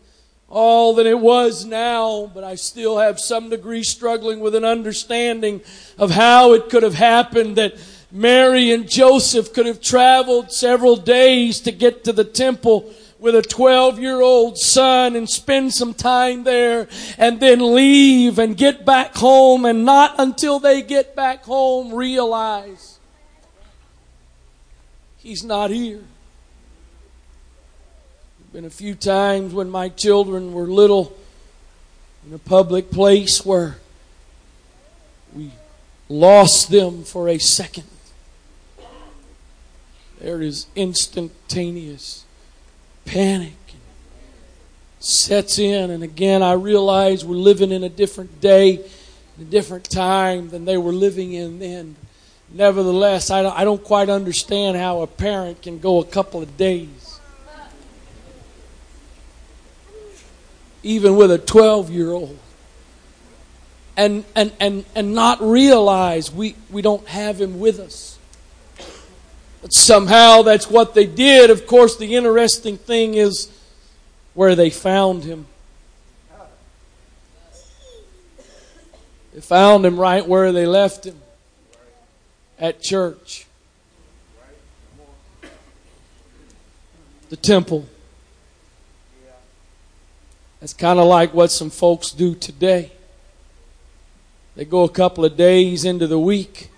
[0.47, 5.61] all than it was now, but I still have some degree struggling with an understanding
[5.97, 7.75] of how it could have happened that
[8.11, 13.41] Mary and Joseph could have traveled several days to get to the temple with a
[13.41, 19.15] 12 year old son and spend some time there and then leave and get back
[19.15, 22.97] home and not until they get back home realize
[25.17, 26.01] he's not here.
[28.39, 31.15] There've Been a few times when my children were little
[32.25, 33.77] in a public place where
[35.35, 35.51] we
[36.07, 37.85] lost them for a second.
[40.19, 42.25] There is instantaneous
[43.05, 43.53] panic
[44.99, 45.89] sets in.
[45.89, 48.83] And again, I realize we're living in a different day,
[49.39, 51.95] a different time than they were living in then.
[52.51, 56.57] Nevertheless, I don't, I don't quite understand how a parent can go a couple of
[56.57, 57.19] days,
[60.81, 62.39] even with a 12 year old,
[63.95, 68.18] and, and, and, and not realize we, we don't have him with us.
[69.61, 71.49] But somehow that's what they did.
[71.49, 73.49] Of course, the interesting thing is
[74.33, 75.47] where they found him.
[79.33, 81.19] They found him right where they left him
[82.57, 83.45] at church.
[87.29, 87.85] The temple.
[90.59, 92.91] That's kind of like what some folks do today.
[94.55, 96.69] They go a couple of days into the week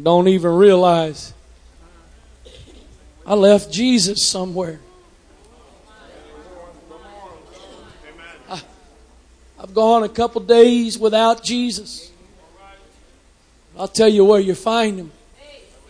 [0.00, 1.34] don't even realize
[3.26, 4.80] I left Jesus somewhere.
[8.48, 8.62] I,
[9.58, 12.10] I've gone a couple days without Jesus.
[13.78, 15.12] I'll tell you where you find him.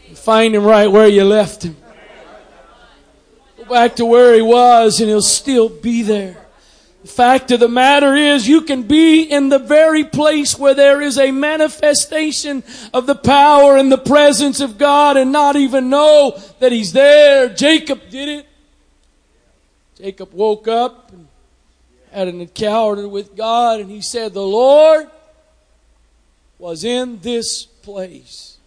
[0.08, 1.76] You find him right where you left him.
[3.58, 6.41] Go back to where he was and he'll still be there.
[7.02, 11.00] The fact of the matter is you can be in the very place where there
[11.00, 12.62] is a manifestation
[12.94, 17.48] of the power and the presence of God and not even know that He's there.
[17.48, 18.46] Jacob did it.
[19.96, 21.26] Jacob woke up and
[22.12, 25.08] had an encounter with God and he said, the Lord
[26.58, 28.58] was in this place.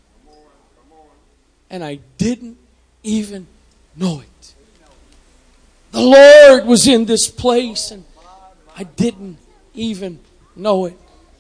[1.70, 2.58] And I didn't
[3.04, 3.48] even
[3.96, 4.54] know it.
[5.92, 8.04] The Lord was in this place and
[8.78, 9.38] I didn't
[9.74, 10.20] even
[10.56, 10.98] know it.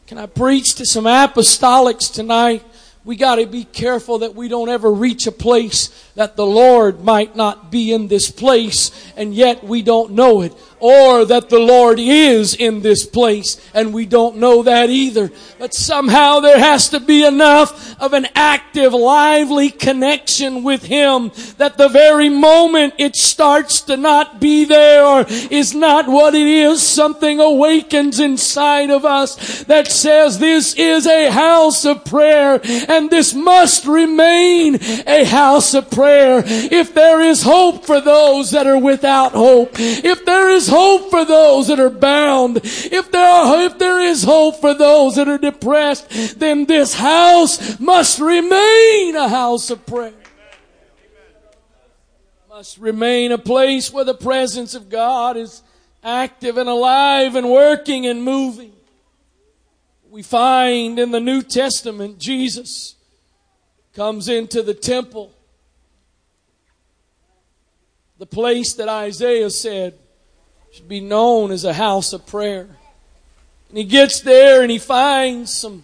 [0.07, 2.63] Can I preach to some apostolics tonight?
[3.03, 7.03] We got to be careful that we don't ever reach a place that the Lord
[7.03, 10.53] might not be in this place and yet we don't know it.
[10.79, 15.31] Or that the Lord is in this place and we don't know that either.
[15.57, 21.77] But somehow there has to be enough of an active, lively connection with Him that
[21.77, 26.83] the very moment it starts to not be there or is not what it is,
[26.83, 33.33] something awakens inside of us that says this is a house of prayer and this
[33.33, 36.43] must remain a house of prayer prayer.
[36.45, 41.25] If there is hope for those that are without hope, if there is hope for
[41.25, 45.39] those that are bound, if there are, if there is hope for those that are
[45.39, 50.13] depressed, then this house must remain a house of prayer.
[52.49, 55.63] Must remain a place where the presence of God is
[56.03, 58.73] active and alive and working and moving.
[60.09, 62.95] We find in the New Testament Jesus
[63.93, 65.34] comes into the temple
[68.17, 69.95] the place that Isaiah said
[70.71, 72.67] should be known as a house of prayer.
[73.69, 75.83] And he gets there and he finds some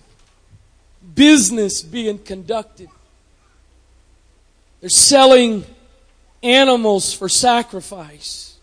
[1.15, 2.89] business being conducted.
[4.79, 5.65] They're selling
[6.41, 8.57] animals for sacrifice.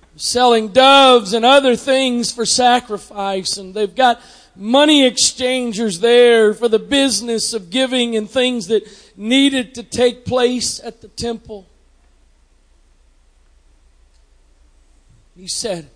[0.00, 3.56] They're selling doves and other things for sacrifice.
[3.56, 4.20] And they've got
[4.56, 10.80] money exchangers there for the business of giving and things that needed to take place
[10.80, 11.66] at the temple.
[15.38, 15.88] He said,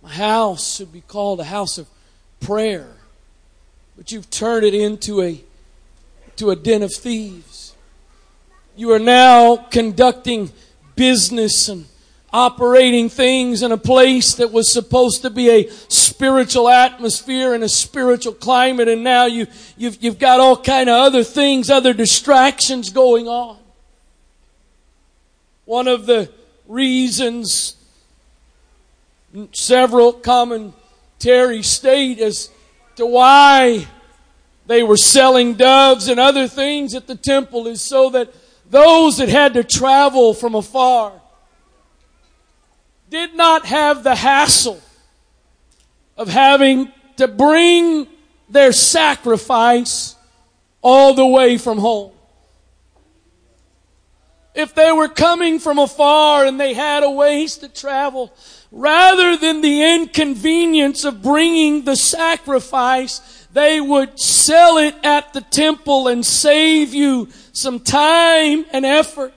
[0.00, 1.88] My house should be called a house of
[2.38, 2.86] prayer,
[3.96, 5.42] but you've turned it into a,
[6.36, 7.74] to a den of thieves.
[8.76, 10.52] You are now conducting
[10.94, 11.86] business and
[12.32, 17.68] operating things in a place that was supposed to be a spiritual atmosphere and a
[17.68, 22.90] spiritual climate and now you, you've, you've got all kind of other things, other distractions
[22.90, 23.58] going on.
[25.64, 26.30] One of the
[26.68, 27.74] reasons
[29.52, 32.50] several commentaries state as
[32.96, 33.86] to why
[34.66, 38.32] they were selling doves and other things at the temple is so that
[38.70, 41.12] those that had to travel from afar
[43.08, 44.80] did not have the hassle
[46.16, 48.06] of having to bring
[48.48, 50.14] their sacrifice
[50.82, 52.12] all the way from home.
[54.54, 58.32] If they were coming from afar and they had a ways to travel,
[58.70, 66.08] rather than the inconvenience of bringing the sacrifice, they would sell it at the temple
[66.08, 69.34] and save you some time and effort.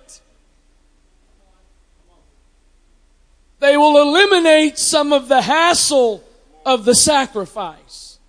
[3.59, 6.23] They will eliminate some of the hassle
[6.65, 8.19] of the sacrifice.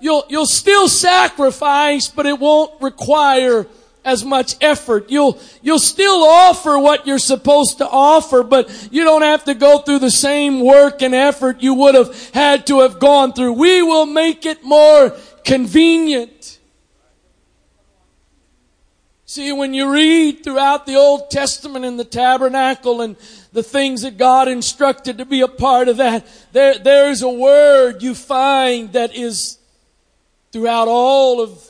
[0.00, 3.66] You'll, you'll still sacrifice, but it won't require
[4.04, 5.10] as much effort.
[5.10, 9.78] You'll, you'll still offer what you're supposed to offer, but you don't have to go
[9.78, 13.52] through the same work and effort you would have had to have gone through.
[13.54, 15.10] We will make it more
[15.44, 16.58] convenient.
[19.26, 23.16] See, when you read throughout the Old Testament in the tabernacle and
[23.52, 28.02] the things that God instructed to be a part of that, there, there's a word
[28.02, 29.58] you find that is
[30.50, 31.69] throughout all of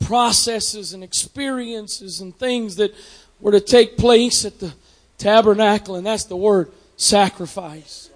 [0.00, 2.94] processes and experiences and things that
[3.40, 4.72] were to take place at the
[5.18, 8.10] tabernacle, and that's the word sacrifice.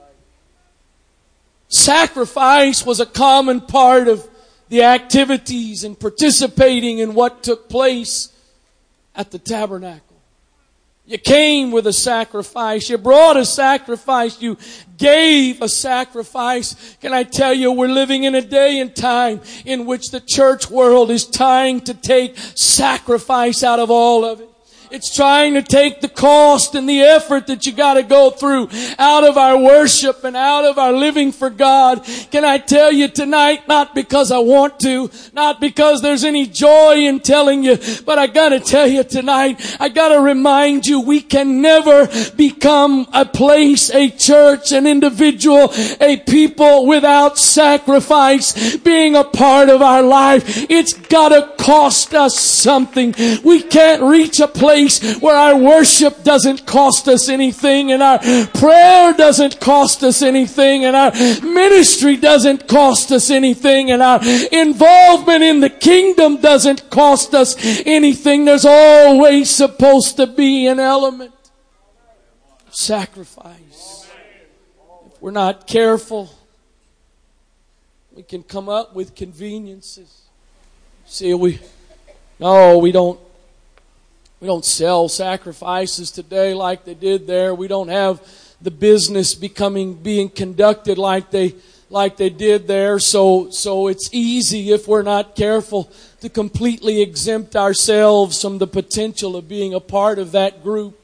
[1.68, 4.28] Sacrifice was a common part of
[4.68, 8.33] the activities and participating in what took place
[9.14, 10.09] at the tabernacle.
[11.11, 12.88] You came with a sacrifice.
[12.88, 14.40] You brought a sacrifice.
[14.40, 14.56] You
[14.96, 16.96] gave a sacrifice.
[17.00, 20.70] Can I tell you, we're living in a day and time in which the church
[20.70, 24.49] world is trying to take sacrifice out of all of it.
[24.91, 29.22] It's trying to take the cost and the effort that you gotta go through out
[29.22, 32.05] of our worship and out of our living for God.
[32.32, 36.97] Can I tell you tonight, not because I want to, not because there's any joy
[36.97, 41.62] in telling you, but I gotta tell you tonight, I gotta remind you we can
[41.62, 49.68] never become a place, a church, an individual, a people without sacrifice being a part
[49.68, 50.68] of our life.
[50.68, 53.14] It's gotta cost us something.
[53.45, 58.18] We can't reach a place place where our worship doesn't cost us anything and our
[58.55, 61.12] prayer doesn't cost us anything and our
[61.43, 64.20] ministry doesn't cost us anything and our
[64.53, 67.57] involvement in the kingdom doesn't cost us
[67.87, 68.45] anything.
[68.45, 71.35] There's always supposed to be an element
[72.66, 74.09] of sacrifice.
[75.07, 76.31] If we're not careful,
[78.14, 80.22] we can come up with conveniences.
[81.07, 81.59] See, we,
[82.39, 83.20] no, we don't
[84.41, 87.55] we don't sell sacrifices today like they did there.
[87.55, 88.26] We don't have
[88.62, 91.55] the business becoming being conducted like they
[91.91, 92.99] like they did there.
[92.99, 99.36] So so it's easy if we're not careful to completely exempt ourselves from the potential
[99.36, 100.99] of being a part of that group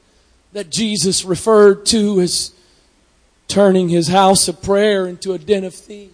[0.53, 2.51] that Jesus referred to as
[3.47, 6.13] turning his house of prayer into a den of thieves.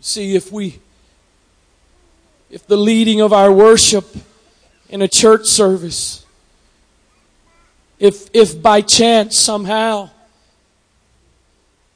[0.00, 0.78] See if we
[2.50, 4.06] if the leading of our worship
[4.88, 6.24] in a church service,
[7.98, 10.10] if, if by chance somehow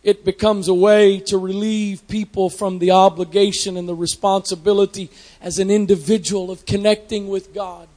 [0.03, 5.70] it becomes a way to relieve people from the obligation and the responsibility as an
[5.70, 7.88] individual of connecting with God,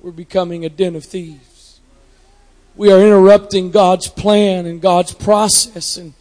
[0.00, 1.80] we're becoming a den of thieves.
[2.76, 6.14] We are interrupting God's plan and God's process and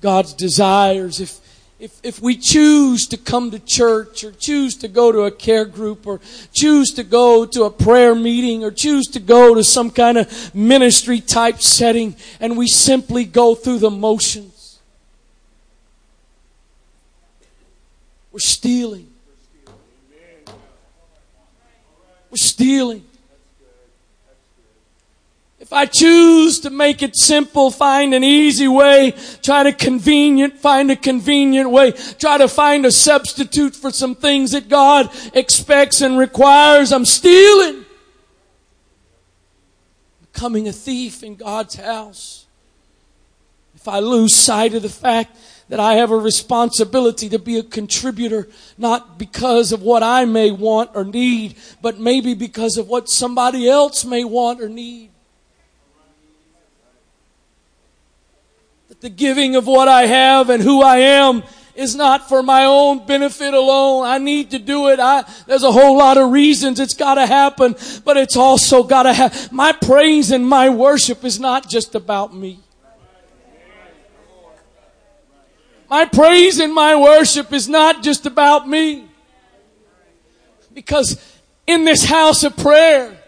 [0.00, 1.20] God's desires.
[1.20, 1.40] If,
[1.82, 5.64] if, if we choose to come to church or choose to go to a care
[5.64, 6.20] group or
[6.52, 10.54] choose to go to a prayer meeting or choose to go to some kind of
[10.54, 14.78] ministry type setting and we simply go through the motions,
[18.30, 19.08] we're stealing.
[22.30, 23.04] We're stealing.
[25.72, 30.90] If I choose to make it simple, find an easy way, try to convenient, find
[30.90, 36.18] a convenient way, try to find a substitute for some things that God expects and
[36.18, 37.86] requires, I'm stealing.
[40.20, 42.44] Becoming a thief in God's house.
[43.74, 45.38] If I lose sight of the fact
[45.70, 48.46] that I have a responsibility to be a contributor,
[48.76, 53.66] not because of what I may want or need, but maybe because of what somebody
[53.66, 55.11] else may want or need.
[59.02, 61.42] The giving of what I have and who I am
[61.74, 64.06] is not for my own benefit alone.
[64.06, 65.00] I need to do it.
[65.00, 67.74] I, there's a whole lot of reasons it's gotta happen,
[68.04, 72.60] but it's also gotta have, my praise and my worship is not just about me.
[75.90, 79.08] My praise and my worship is not just about me.
[80.72, 81.20] Because
[81.66, 83.20] in this house of prayer,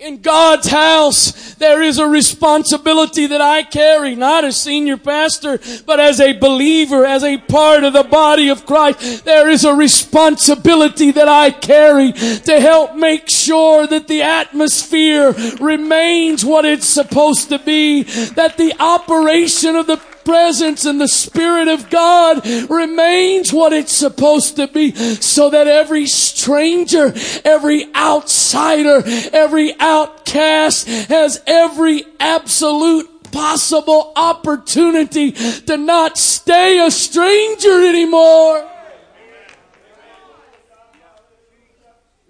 [0.00, 6.00] in God's house, there is a responsibility that I carry, not as senior pastor, but
[6.00, 9.26] as a believer, as a part of the body of Christ.
[9.26, 16.46] There is a responsibility that I carry to help make sure that the atmosphere remains
[16.46, 21.90] what it's supposed to be, that the operation of the presence and the Spirit of
[21.90, 27.12] God remains what it's supposed to be so that every stranger,
[27.44, 29.02] every outsider,
[29.32, 38.68] every outcast has every absolute possible opportunity to not stay a stranger anymore.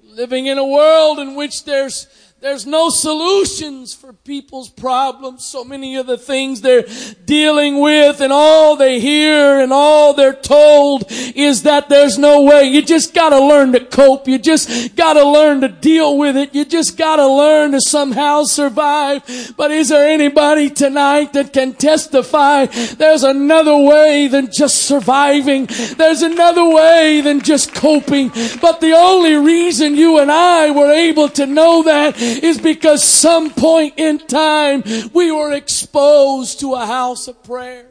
[0.04, 2.06] Living in a world in which there's
[2.40, 5.44] There's no solutions for people's problems.
[5.44, 6.86] So many of the things they're
[7.26, 12.64] dealing with and all they hear and all they're told is that there's no way.
[12.64, 14.26] You just gotta learn to cope.
[14.26, 16.54] You just gotta learn to deal with it.
[16.54, 19.52] You just gotta learn to somehow survive.
[19.58, 25.66] But is there anybody tonight that can testify there's another way than just surviving?
[25.98, 28.30] There's another way than just coping.
[28.62, 33.50] But the only reason you and I were able to know that is because some
[33.50, 37.86] point in time we were exposed to a house of prayer.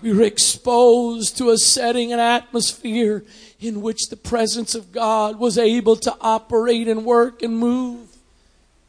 [0.00, 3.24] We were exposed to a setting and atmosphere
[3.60, 8.08] in which the presence of God was able to operate and work and move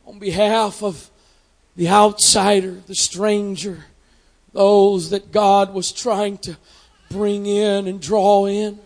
[0.05, 1.09] on behalf of
[1.75, 3.85] the outsider, the stranger,
[4.53, 6.57] those that God was trying to
[7.09, 8.79] bring in and draw in.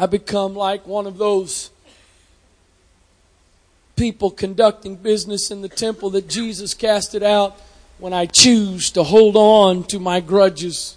[0.00, 1.68] I become like one of those
[3.96, 7.60] people conducting business in the temple that Jesus casted out
[7.98, 10.96] when I choose to hold on to my grudges.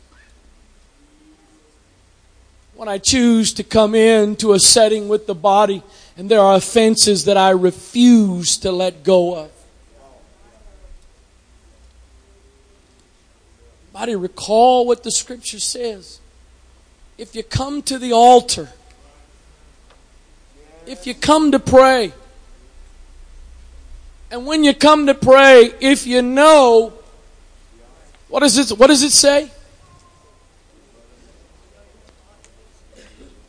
[2.75, 5.83] When I choose to come into a setting with the body
[6.15, 9.51] and there are offenses that I refuse to let go of.
[13.91, 16.21] Body, recall what the scripture says.
[17.17, 18.69] If you come to the altar,
[20.85, 22.13] if you come to pray,
[24.31, 26.93] and when you come to pray, if you know,
[28.29, 29.51] what does it, what does it say?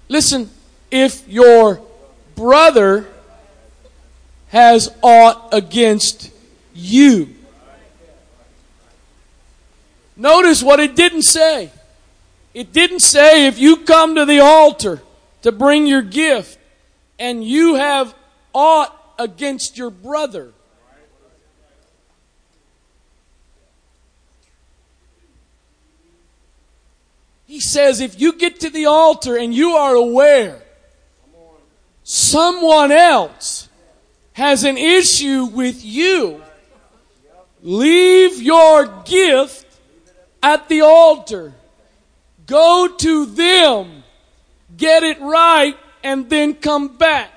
[0.09, 0.51] Listen,
[0.91, 1.81] if your
[2.35, 3.07] brother
[4.49, 6.31] has aught against
[6.75, 7.35] you.
[10.17, 11.71] Notice what it didn't say.
[12.53, 15.03] It didn't say if you come to the altar
[15.43, 16.59] to bring your gift,
[17.19, 18.15] and you have
[18.53, 20.53] aught against your brother.
[27.47, 30.61] He says, if you get to the altar and you are aware
[32.03, 33.69] someone else
[34.33, 36.43] has an issue with you,
[37.63, 39.67] leave your gift
[40.43, 41.53] at the altar.
[42.47, 44.03] Go to them.
[44.77, 47.31] Get it right and then come back.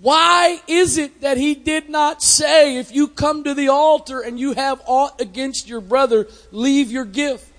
[0.00, 4.38] Why is it that he did not say, if you come to the altar and
[4.38, 7.50] you have aught against your brother, leave your gift?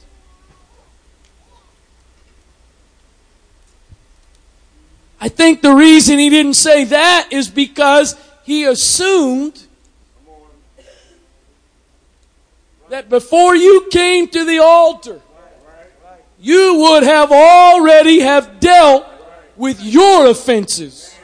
[5.20, 9.66] I think the reason he didn't say that is because he assumed
[12.90, 15.20] that before you came to the altar,
[16.46, 19.08] you would have already have dealt
[19.56, 21.18] with your offenses.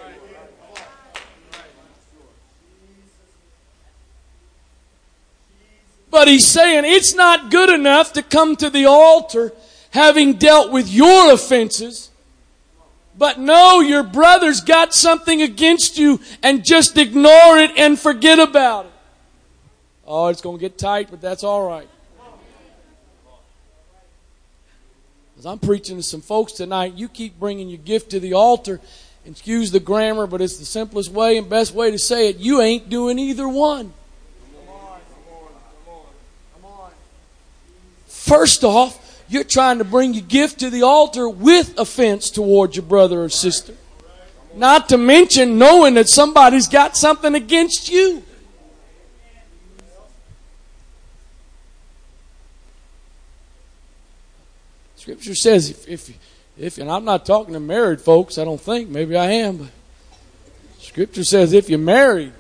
[6.10, 9.54] But he's saying it's not good enough to come to the altar
[9.92, 12.10] having dealt with your offenses.
[13.16, 18.88] But no, your brother's got something against you and just ignore it and forget about
[18.88, 18.92] it.
[20.08, 21.88] Oh, it's going to get tight, but that's all right.
[25.46, 28.80] I'm preaching to some folks tonight, you keep bringing your gift to the altar.
[29.26, 32.38] Excuse the grammar, but it's the simplest way and best way to say it.
[32.38, 33.94] You ain't doing either one.
[38.08, 42.84] First off, you're trying to bring your gift to the altar with offense toward your
[42.84, 43.74] brother or sister.
[44.56, 48.24] Not to mention knowing that somebody's got something against you.
[55.02, 56.18] Scripture says if, if,
[56.60, 59.70] if, and I'm not talking to married folks, I don't think, maybe I am, but
[60.78, 62.32] Scripture says if you're married,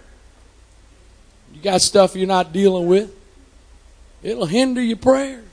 [1.56, 3.12] you got stuff you're not dealing with,
[4.22, 5.44] it'll hinder your prayers.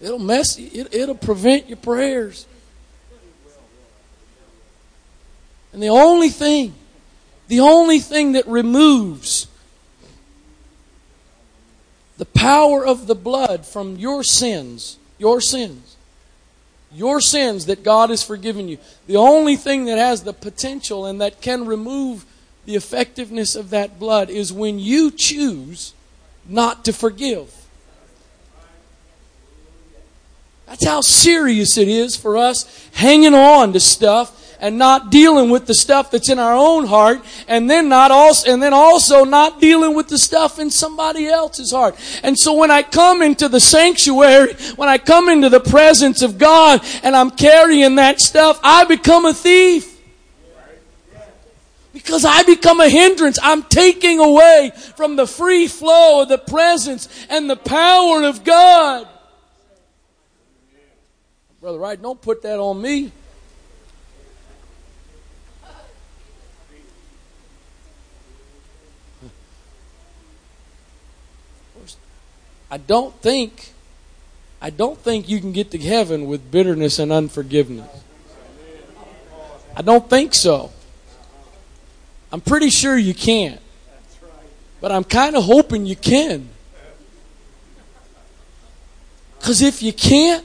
[0.00, 2.46] It'll mess it, it'll prevent your prayers.
[5.74, 6.72] And the only thing,
[7.48, 9.47] the only thing that removes
[12.18, 15.96] the power of the blood from your sins, your sins,
[16.92, 18.78] your sins that God has forgiven you.
[19.06, 22.26] The only thing that has the potential and that can remove
[22.66, 25.94] the effectiveness of that blood is when you choose
[26.46, 27.54] not to forgive.
[30.66, 35.66] That's how serious it is for us hanging on to stuff and not dealing with
[35.66, 39.60] the stuff that's in our own heart and then not also and then also not
[39.60, 41.96] dealing with the stuff in somebody else's heart.
[42.22, 46.38] And so when I come into the sanctuary, when I come into the presence of
[46.38, 49.96] God and I'm carrying that stuff, I become a thief.
[51.92, 53.38] Because I become a hindrance.
[53.42, 59.08] I'm taking away from the free flow of the presence and the power of God.
[61.60, 63.10] Brother Wright, don't put that on me.
[72.70, 73.72] I don't think
[74.60, 77.88] I don't think you can get to heaven with bitterness and unforgiveness.
[79.76, 80.72] I don't think so.
[82.32, 83.60] I'm pretty sure you can't.
[84.80, 86.48] But I'm kind of hoping you can.
[89.38, 90.44] Because if you can't,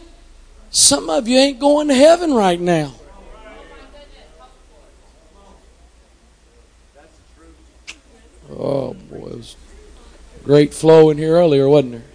[0.69, 2.93] some of you ain't going to heaven right now.
[8.49, 9.15] Oh, boy.
[9.15, 9.55] It was
[10.43, 12.12] great flow in here earlier, wasn't there?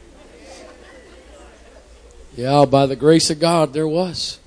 [2.38, 4.38] Yeah, by the grace of God, there was.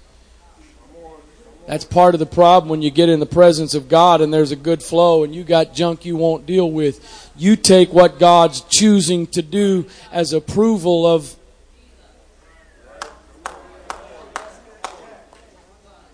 [1.67, 4.53] That's part of the problem when you get in the presence of God and there's
[4.53, 7.29] a good flow and you got junk you won't deal with.
[7.35, 11.35] You take what God's choosing to do as approval of.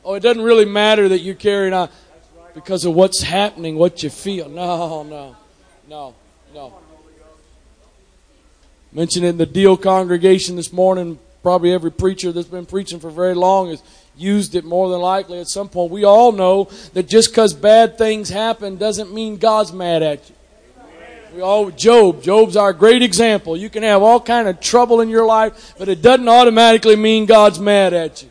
[0.03, 1.89] Oh, it doesn't really matter that you're carrying on
[2.55, 4.49] because of what's happening, what you feel.
[4.49, 5.35] No, no,
[5.87, 6.15] no,
[6.55, 6.73] no.
[8.91, 13.33] Mentioned in the Deal congregation this morning, probably every preacher that's been preaching for very
[13.33, 13.81] long has
[14.17, 15.89] used it more than likely at some point.
[15.89, 20.35] We all know that just because bad things happen doesn't mean God's mad at you.
[21.33, 22.21] We all Job.
[22.21, 23.55] Job's our great example.
[23.55, 27.25] You can have all kind of trouble in your life, but it doesn't automatically mean
[27.25, 28.29] God's mad at you.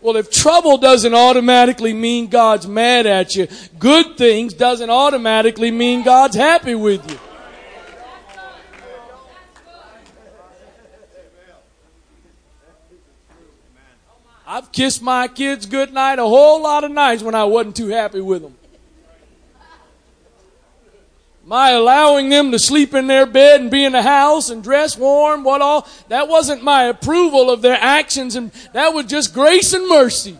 [0.00, 3.46] Well, if trouble doesn't automatically mean God's mad at you,
[3.78, 7.18] good things doesn't automatically mean God's happy with you.
[14.54, 18.20] I've kissed my kids goodnight a whole lot of nights when I wasn't too happy
[18.20, 18.54] with them.
[21.44, 24.96] My allowing them to sleep in their bed and be in the house and dress
[24.96, 29.72] warm, what all, that wasn't my approval of their actions and that was just grace
[29.72, 30.38] and mercy.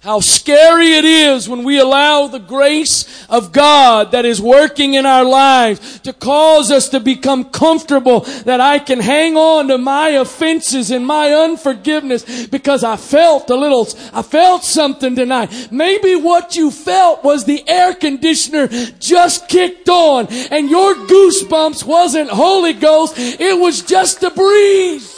[0.00, 5.04] How scary it is when we allow the grace of God that is working in
[5.04, 10.10] our lives to cause us to become comfortable that I can hang on to my
[10.10, 15.68] offenses and my unforgiveness because I felt a little, I felt something tonight.
[15.72, 18.68] Maybe what you felt was the air conditioner
[19.00, 23.14] just kicked on and your goosebumps wasn't Holy Ghost.
[23.16, 25.17] It was just a breeze.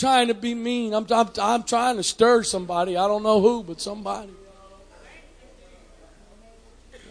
[0.00, 0.94] Trying to be mean.
[0.94, 2.96] I'm, I'm, I'm trying to stir somebody.
[2.96, 4.32] I don't know who, but somebody.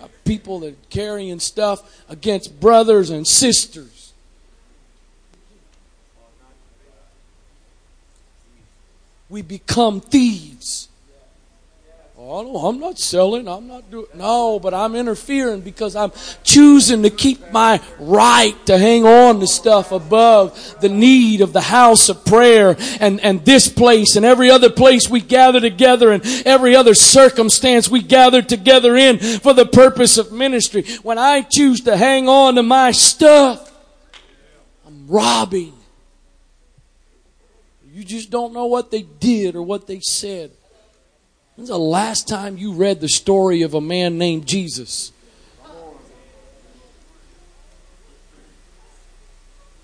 [0.02, 4.14] Uh, people that are carrying stuff against brothers and sisters.
[9.30, 10.89] We become thieves.
[12.32, 13.48] Oh, I'm not selling.
[13.48, 14.06] I'm not doing.
[14.14, 16.12] No, but I'm interfering because I'm
[16.44, 21.62] choosing to keep my right to hang on to stuff above the need of the
[21.62, 26.24] house of prayer and, and this place and every other place we gather together and
[26.46, 30.84] every other circumstance we gather together in for the purpose of ministry.
[31.02, 33.76] When I choose to hang on to my stuff,
[34.86, 35.74] I'm robbing.
[37.92, 40.52] You just don't know what they did or what they said.
[41.60, 45.12] When's the last time you read the story of a man named Jesus?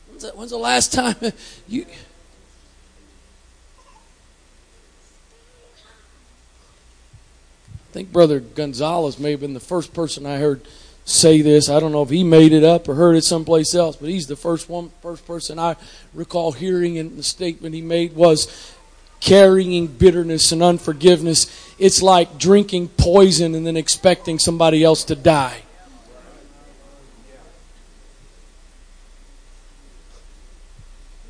[0.07, 1.17] When's the, when's the last time
[1.67, 1.81] you.
[1.81, 1.85] I
[7.91, 10.61] think Brother Gonzalez may have been the first person I heard
[11.03, 11.67] say this.
[11.67, 14.27] I don't know if he made it up or heard it someplace else, but he's
[14.27, 15.75] the first one, first person I
[16.13, 18.73] recall hearing, and the statement he made was,
[19.25, 25.63] carrying bitterness and unforgiveness, it's like drinking poison and then expecting somebody else to die.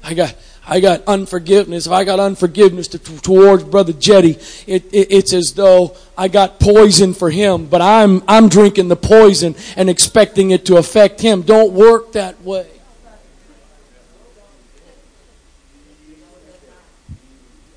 [0.03, 0.35] I got
[0.67, 1.87] I got unforgiveness.
[1.87, 4.31] If I got unforgiveness to, towards Brother Jetty,
[4.67, 8.97] it, it, it's as though I got poison for him, but I'm I'm drinking the
[8.97, 11.43] poison and expecting it to affect him.
[11.43, 12.74] Don't work that way.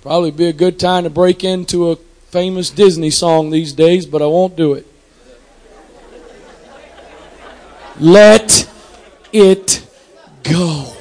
[0.09, 1.97] Probably be a good time to break into a
[2.31, 4.87] famous Disney song these days, but I won't do it.
[8.01, 8.71] Let
[9.35, 9.87] it
[10.43, 10.95] go.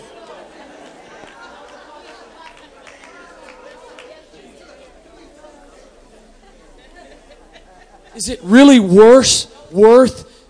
[8.14, 10.46] Is it really worse worth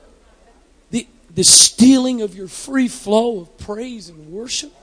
[0.89, 4.73] the the stealing of your free flow of praise and worship?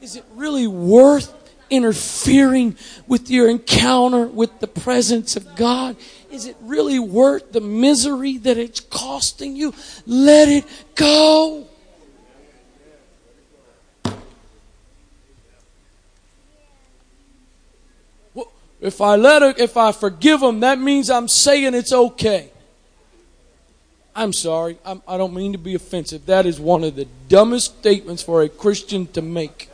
[0.00, 5.96] Is it really worth interfering with your encounter with the presence of God?
[6.30, 9.74] Is it really worth the misery that it's costing you?
[10.06, 11.68] Let it go.
[18.80, 22.50] If I let her, if I forgive them, that means I'm saying it's okay.
[24.14, 24.78] I'm sorry.
[24.84, 26.26] I'm, I do not mean to be offensive.
[26.26, 29.70] That is one of the dumbest statements for a Christian to make.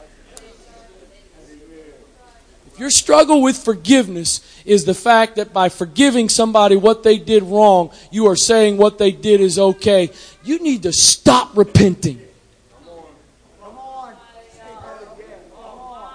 [2.80, 7.90] Your struggle with forgiveness is the fact that by forgiving somebody what they did wrong,
[8.10, 10.08] you are saying what they did is okay,
[10.44, 12.22] you need to stop repenting.
[12.72, 13.04] Come on.
[13.60, 14.14] Come on.
[15.50, 16.08] Why?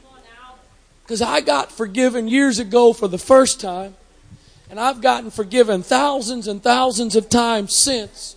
[0.00, 0.54] Come on now.
[1.02, 3.96] Because I got forgiven years ago for the first time,
[4.70, 8.36] and I've gotten forgiven thousands and thousands of times since.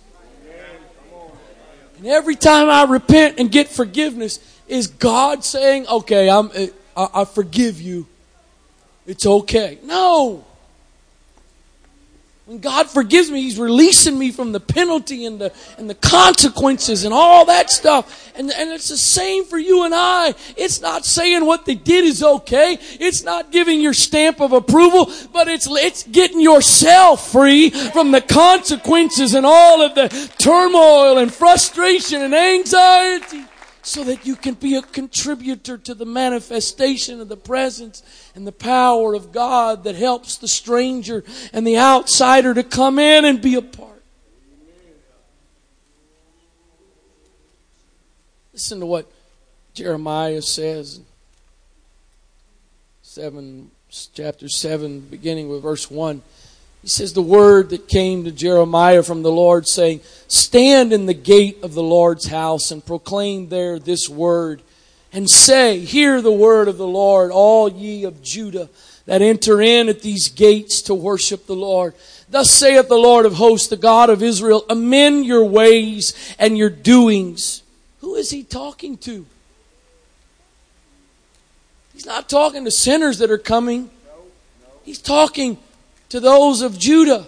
[1.98, 6.50] And every time I repent and get forgiveness, is God saying, "Okay, I'm,
[6.96, 8.06] I, I forgive you.
[9.06, 10.44] It's okay." No.
[12.52, 17.04] When God forgives me, He's releasing me from the penalty and the, and the consequences
[17.04, 18.32] and all that stuff.
[18.36, 20.34] And, and it's the same for you and I.
[20.56, 22.78] It's not saying what they did is okay.
[22.98, 28.20] It's not giving your stamp of approval, but it's, it's getting yourself free from the
[28.20, 33.44] consequences and all of the turmoil and frustration and anxiety
[33.82, 38.02] so that you can be a contributor to the manifestation of the presence
[38.34, 43.24] and the power of God that helps the stranger and the outsider to come in
[43.24, 44.02] and be a part.
[48.52, 49.10] Listen to what
[49.74, 51.00] Jeremiah says.
[53.02, 53.70] 7
[54.14, 56.22] chapter 7 beginning with verse 1.
[56.82, 61.14] He says, The word that came to Jeremiah from the Lord, saying, Stand in the
[61.14, 64.62] gate of the Lord's house and proclaim there this word,
[65.12, 68.68] and say, Hear the word of the Lord, all ye of Judah
[69.06, 71.94] that enter in at these gates to worship the Lord.
[72.30, 76.70] Thus saith the Lord of hosts, the God of Israel, amend your ways and your
[76.70, 77.62] doings.
[78.00, 79.26] Who is he talking to?
[81.92, 83.90] He's not talking to sinners that are coming.
[84.84, 85.58] He's talking
[86.12, 87.26] to those of Judah,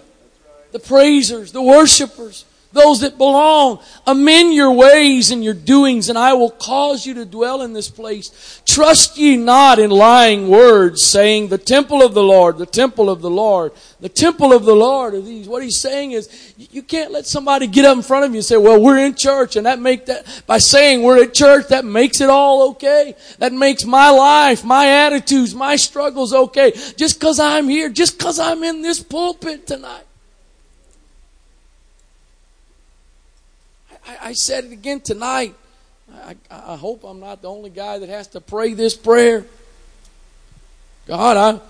[0.71, 3.79] the praisers, the worshipers, those that belong.
[4.05, 7.89] Amend your ways and your doings, and I will cause you to dwell in this
[7.89, 8.61] place.
[8.65, 13.21] Trust ye not in lying words, saying, The temple of the Lord, the temple of
[13.21, 15.47] the Lord, the temple of the Lord are these.
[15.47, 18.45] What he's saying is, you can't let somebody get up in front of you and
[18.45, 21.85] say, Well, we're in church, and that make that by saying we're at church, that
[21.85, 23.15] makes it all okay.
[23.39, 26.71] That makes my life, my attitudes, my struggles okay.
[26.95, 30.04] Just because I'm here, just because I'm in this pulpit tonight.
[34.05, 35.55] I, I said it again tonight.
[36.13, 39.45] I, I hope I'm not the only guy that has to pray this prayer.
[41.07, 41.61] God, I,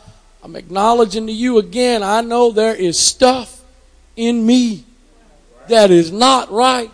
[0.44, 3.62] I'm acknowledging to you again, I know there is stuff
[4.16, 4.86] in me
[5.68, 6.92] that is not right.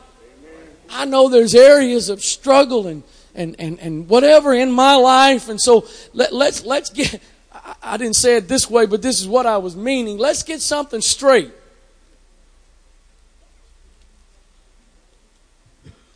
[0.89, 3.03] I know there's areas of struggle and,
[3.35, 5.49] and, and, and whatever in my life.
[5.49, 7.21] And so let, let's, let's get,
[7.53, 10.17] I, I didn't say it this way, but this is what I was meaning.
[10.17, 11.51] Let's get something straight.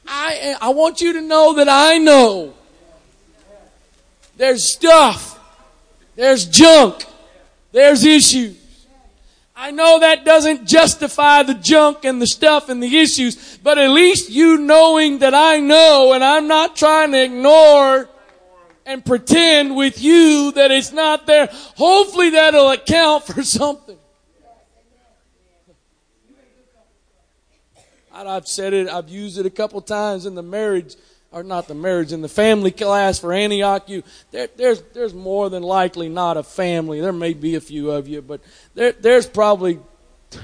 [0.08, 2.54] I, I want you to know that I know
[4.38, 5.40] there's stuff,
[6.16, 7.06] there's junk,
[7.72, 8.58] there's issues.
[9.56, 13.90] I know that doesn't justify the junk and the stuff and the issues, but at
[13.90, 18.10] least you knowing that I know and I'm not trying to ignore
[18.86, 21.48] and pretend with you that it's not there.
[21.78, 23.98] Hopefully that'll account for something.
[28.16, 30.96] I've said it, I've used it a couple times in the marriage,
[31.32, 33.90] or not the marriage, in the family class for Antioch.
[33.90, 37.02] You, there, there's, there's more than likely not a family.
[37.02, 38.42] There may be a few of you, but
[38.74, 39.80] there, there's probably,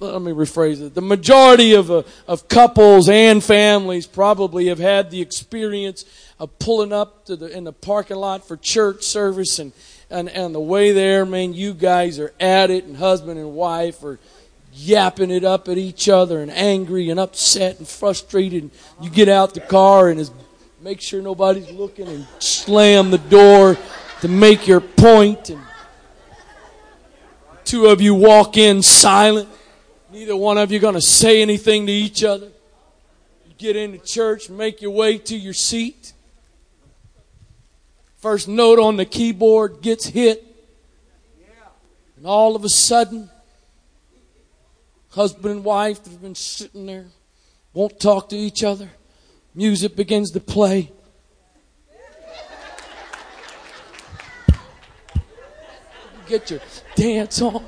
[0.00, 0.94] let me rephrase it.
[0.94, 6.04] The majority of, uh, of couples and families probably have had the experience
[6.40, 9.72] of pulling up to the, in the parking lot for church service and,
[10.10, 14.02] and, and the way there, man, you guys are at it and husband and wife
[14.02, 14.18] are,
[14.76, 18.70] yapping it up at each other and angry and upset and frustrated.
[19.00, 20.30] You get out the car and
[20.82, 23.78] make sure nobody's looking and slam the door
[24.20, 25.50] to make your point.
[25.50, 25.60] And
[27.64, 29.48] two of you walk in silent.
[30.12, 32.46] Neither one of you going to say anything to each other.
[32.46, 36.12] You get into church, make your way to your seat.
[38.18, 40.42] First note on the keyboard gets hit.
[42.16, 43.30] And all of a sudden,
[45.16, 47.06] husband and wife that have been sitting there,
[47.72, 48.90] won't talk to each other.
[49.54, 50.92] Music begins to play.
[56.28, 56.60] Get your
[56.94, 57.64] dance on.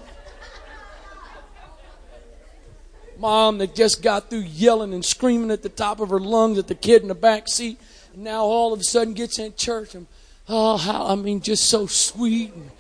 [3.18, 6.68] Mom that just got through yelling and screaming at the top of her lungs at
[6.68, 7.80] the kid in the back seat,
[8.12, 10.06] and now all of a sudden gets in church and
[10.48, 12.70] oh how I mean just so sweet and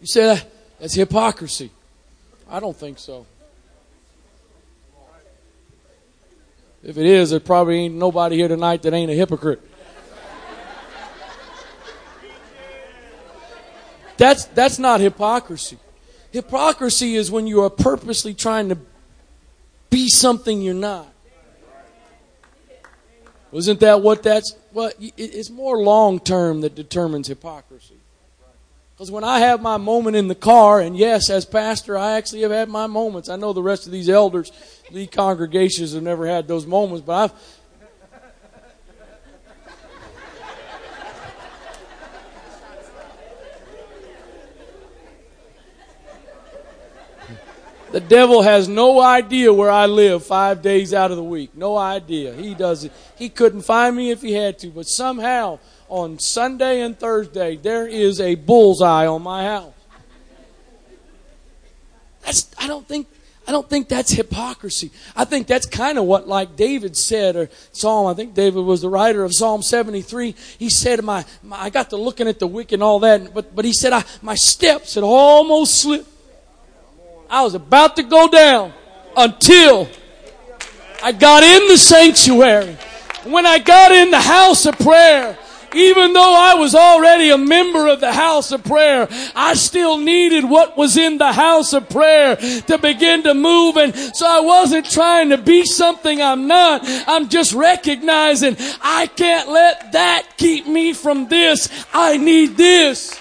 [0.00, 0.46] You say that
[0.78, 1.70] that's hypocrisy.
[2.48, 3.26] I don't think so.
[6.82, 9.60] If it is, there probably ain't nobody here tonight that ain't a hypocrite.
[14.16, 15.78] That's, that's not hypocrisy.
[16.32, 18.78] Hypocrisy is when you are purposely trying to
[19.90, 21.06] be something you're not.
[23.50, 24.54] Wasn't that what that's?
[24.72, 27.97] Well, it's more long term that determines hypocrisy.
[28.98, 32.42] Because when I have my moment in the car, and yes, as pastor, I actually
[32.42, 33.28] have had my moments.
[33.28, 34.50] I know the rest of these elders,
[34.90, 37.32] the congregations have never had those moments, but I've.
[47.92, 51.56] The devil has no idea where I live five days out of the week.
[51.56, 52.34] No idea.
[52.34, 52.92] He doesn't.
[53.16, 54.66] He couldn't find me if he had to.
[54.68, 59.72] But somehow, on Sunday and Thursday, there is a bullseye on my house.
[62.24, 63.06] That's, I don't think,
[63.46, 64.90] I don't think that's hypocrisy.
[65.16, 68.06] I think that's kind of what like David said or Psalm.
[68.06, 70.34] I think David was the writer of Psalm 73.
[70.58, 73.56] He said, my, my I got to looking at the wicked and all that, but,
[73.56, 76.08] but he said, I, my steps had almost slipped.
[77.30, 78.72] I was about to go down
[79.16, 79.88] until
[81.02, 82.76] I got in the sanctuary.
[83.24, 85.38] When I got in the house of prayer,
[85.74, 90.44] even though I was already a member of the house of prayer, I still needed
[90.44, 93.76] what was in the house of prayer to begin to move.
[93.76, 96.82] And so I wasn't trying to be something I'm not.
[97.06, 101.68] I'm just recognizing I can't let that keep me from this.
[101.92, 103.20] I need this.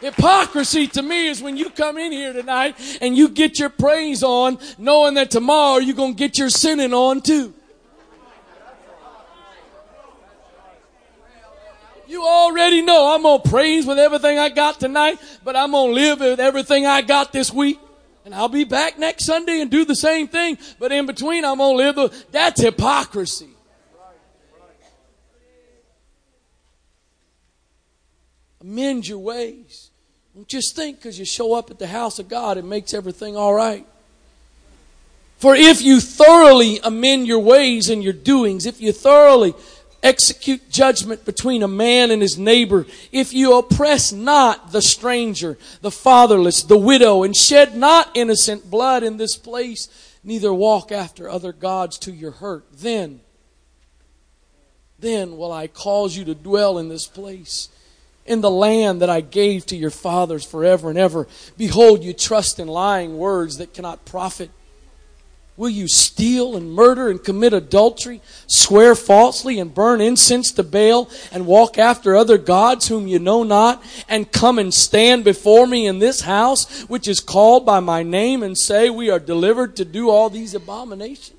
[0.00, 4.24] Hypocrisy to me is when you come in here tonight and you get your praise
[4.24, 7.54] on knowing that tomorrow you're going to get your sinning on too.
[12.12, 15.88] You already know I'm going to praise with everything I got tonight, but I'm going
[15.88, 17.80] to live with everything I got this week.
[18.26, 20.58] And I'll be back next Sunday and do the same thing.
[20.78, 23.48] But in between, I'm going to live that's hypocrisy.
[28.60, 29.88] Amend your ways.
[30.34, 33.38] Don't just think because you show up at the house of God, it makes everything
[33.38, 33.86] all right.
[35.38, 39.54] For if you thoroughly amend your ways and your doings, if you thoroughly
[40.02, 45.90] execute judgment between a man and his neighbor, if you oppress not the stranger, the
[45.90, 49.88] fatherless, the widow, and shed not innocent blood in this place,
[50.24, 53.20] neither walk after other gods to your hurt, then,
[54.98, 57.68] then will I cause you to dwell in this place
[58.24, 61.26] in the land that I gave to your fathers forever and ever.
[61.56, 64.50] Behold, you trust in lying words that cannot profit.
[65.62, 71.08] Will you steal and murder and commit adultery, swear falsely and burn incense to Baal
[71.30, 75.86] and walk after other gods whom you know not and come and stand before me
[75.86, 79.84] in this house which is called by my name and say we are delivered to
[79.84, 81.38] do all these abominations?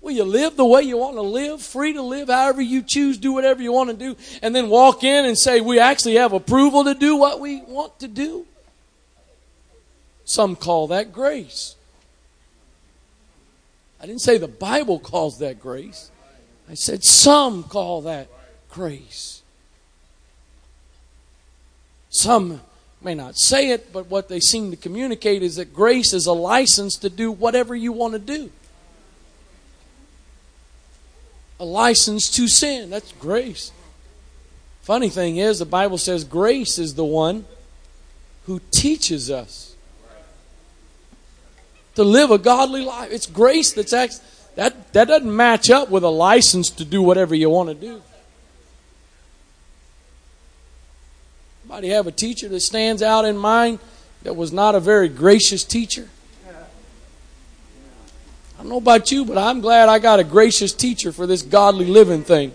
[0.00, 3.18] Will you live the way you want to live, free to live however you choose,
[3.18, 6.32] do whatever you want to do, and then walk in and say we actually have
[6.32, 8.46] approval to do what we want to do?
[10.24, 11.76] Some call that grace.
[14.00, 16.10] I didn't say the Bible calls that grace.
[16.68, 18.28] I said some call that
[18.70, 19.42] grace.
[22.08, 22.60] Some
[23.02, 26.32] may not say it, but what they seem to communicate is that grace is a
[26.32, 28.50] license to do whatever you want to do.
[31.58, 32.88] A license to sin.
[32.90, 33.70] That's grace.
[34.82, 37.44] Funny thing is, the Bible says grace is the one
[38.46, 39.69] who teaches us
[41.94, 43.10] to live a godly life.
[43.10, 44.20] It's grace that's act-
[44.56, 48.02] that that doesn't match up with a license to do whatever you want to do.
[51.64, 53.78] Anybody have a teacher that stands out in mind
[54.22, 56.08] that was not a very gracious teacher?
[58.60, 61.40] I don't know about you, but I'm glad I got a gracious teacher for this
[61.40, 62.52] godly living thing.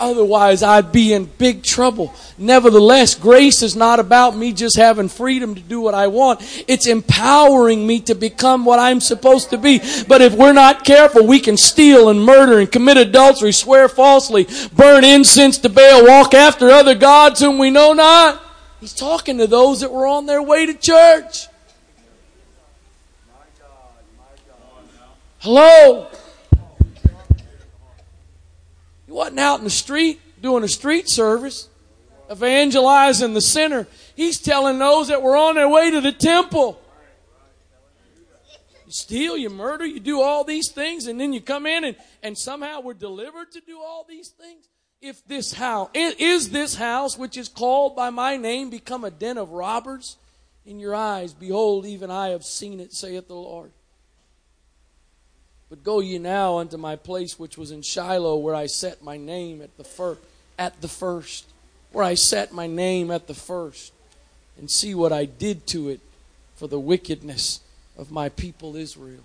[0.00, 2.14] Otherwise, I'd be in big trouble.
[2.38, 6.40] Nevertheless, grace is not about me just having freedom to do what I want.
[6.68, 9.80] It's empowering me to become what I'm supposed to be.
[10.06, 14.46] But if we're not careful, we can steal and murder and commit adultery, swear falsely,
[14.74, 18.42] burn incense to Baal, walk after other gods whom we know not.
[18.80, 21.46] He's talking to those that were on their way to church.
[25.38, 26.08] Hello?
[29.16, 31.70] Wasn't out in the street doing a street service,
[32.30, 33.86] evangelizing the sinner.
[34.14, 36.78] He's telling those that were on their way to the temple.
[38.84, 41.96] You steal, you murder, you do all these things, and then you come in and,
[42.22, 44.68] and somehow we're delivered to do all these things.
[45.00, 49.38] If this house, is this house which is called by my name become a den
[49.38, 50.18] of robbers
[50.66, 51.32] in your eyes?
[51.32, 53.72] Behold, even I have seen it, saith the Lord.
[55.68, 59.16] But go ye now unto my place which was in Shiloh, where I set my
[59.16, 60.20] name at the first,
[60.58, 61.46] at the first,
[61.92, 63.92] where I set my name at the first,
[64.58, 66.00] and see what I did to it
[66.54, 67.60] for the wickedness
[67.98, 69.24] of my people Israel.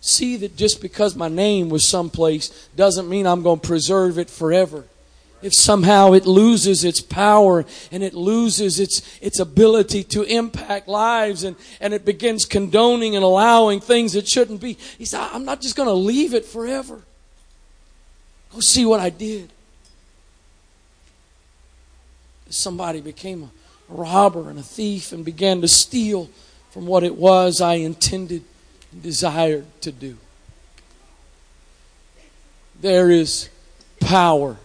[0.00, 4.30] See that just because my name was someplace doesn't mean I'm going to preserve it
[4.30, 4.84] forever
[5.44, 11.44] if somehow it loses its power and it loses its, its ability to impact lives
[11.44, 14.78] and, and it begins condoning and allowing things that shouldn't be.
[14.96, 17.02] He said, I'm not just going to leave it forever.
[18.54, 19.50] Go see what I did.
[22.48, 23.50] Somebody became a
[23.90, 26.30] robber and a thief and began to steal
[26.70, 28.44] from what it was I intended
[28.92, 30.16] and desired to do.
[32.80, 33.50] There is
[34.00, 34.56] power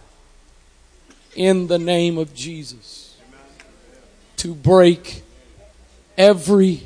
[1.34, 3.16] in the name of Jesus
[4.36, 5.22] to break
[6.16, 6.82] every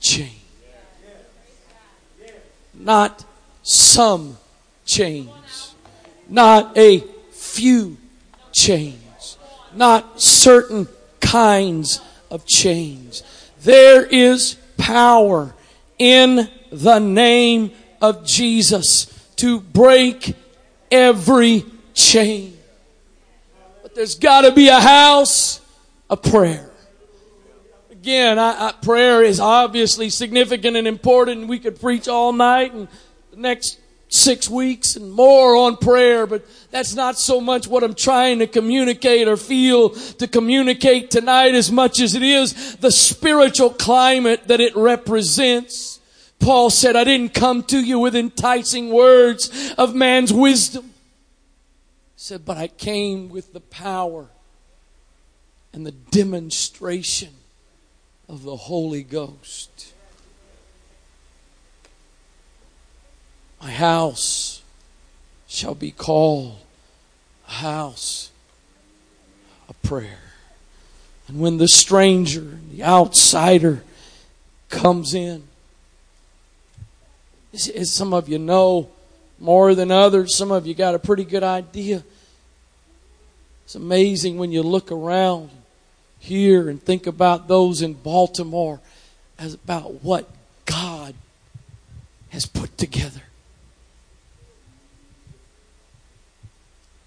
[0.00, 0.40] chain.
[2.74, 3.24] Not
[3.62, 4.36] some
[4.84, 5.74] chains,
[6.28, 7.96] not a few
[8.52, 9.38] chains,
[9.74, 10.88] not certain
[11.20, 12.00] kinds
[12.30, 13.22] of chains.
[13.62, 15.54] There is power
[15.98, 17.70] in the name
[18.00, 19.06] of Jesus
[19.36, 20.34] to break
[20.90, 21.64] every
[21.94, 22.58] chain.
[23.92, 25.60] But there's got to be a house
[26.08, 26.70] of prayer.
[27.90, 31.46] Again, I, I, prayer is obviously significant and important.
[31.46, 32.88] We could preach all night and
[33.32, 33.78] the next
[34.08, 38.46] six weeks and more on prayer, but that's not so much what I'm trying to
[38.46, 44.62] communicate or feel to communicate tonight as much as it is the spiritual climate that
[44.62, 46.00] it represents.
[46.40, 50.91] Paul said, I didn't come to you with enticing words of man's wisdom
[52.22, 54.28] said, But I came with the power
[55.72, 57.30] and the demonstration
[58.28, 59.92] of the Holy Ghost.
[63.60, 64.62] My house
[65.48, 66.58] shall be called
[67.48, 68.30] a house
[69.68, 70.20] of prayer.
[71.26, 73.82] And when the stranger, the outsider,
[74.68, 75.42] comes in,
[77.52, 78.90] as some of you know
[79.40, 82.04] more than others, some of you got a pretty good idea.
[83.72, 85.48] It's amazing when you look around
[86.18, 88.80] here and think about those in Baltimore
[89.38, 90.28] as about what
[90.66, 91.14] God
[92.28, 93.22] has put together.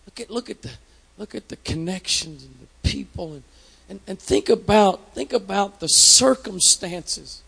[0.08, 0.72] Look at look at the
[1.20, 3.44] look at the connections and the people and,
[3.88, 7.44] and, and think about think about the circumstances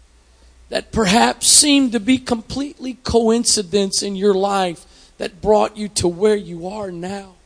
[0.69, 6.35] that perhaps seem to be completely coincidence in your life that brought you to where
[6.35, 7.36] you are now.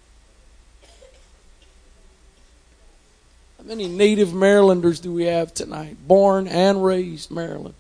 [3.72, 5.96] Many native Marylanders do we have tonight?
[6.06, 7.74] Born and raised Maryland.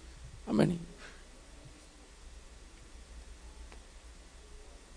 [0.47, 0.79] How many?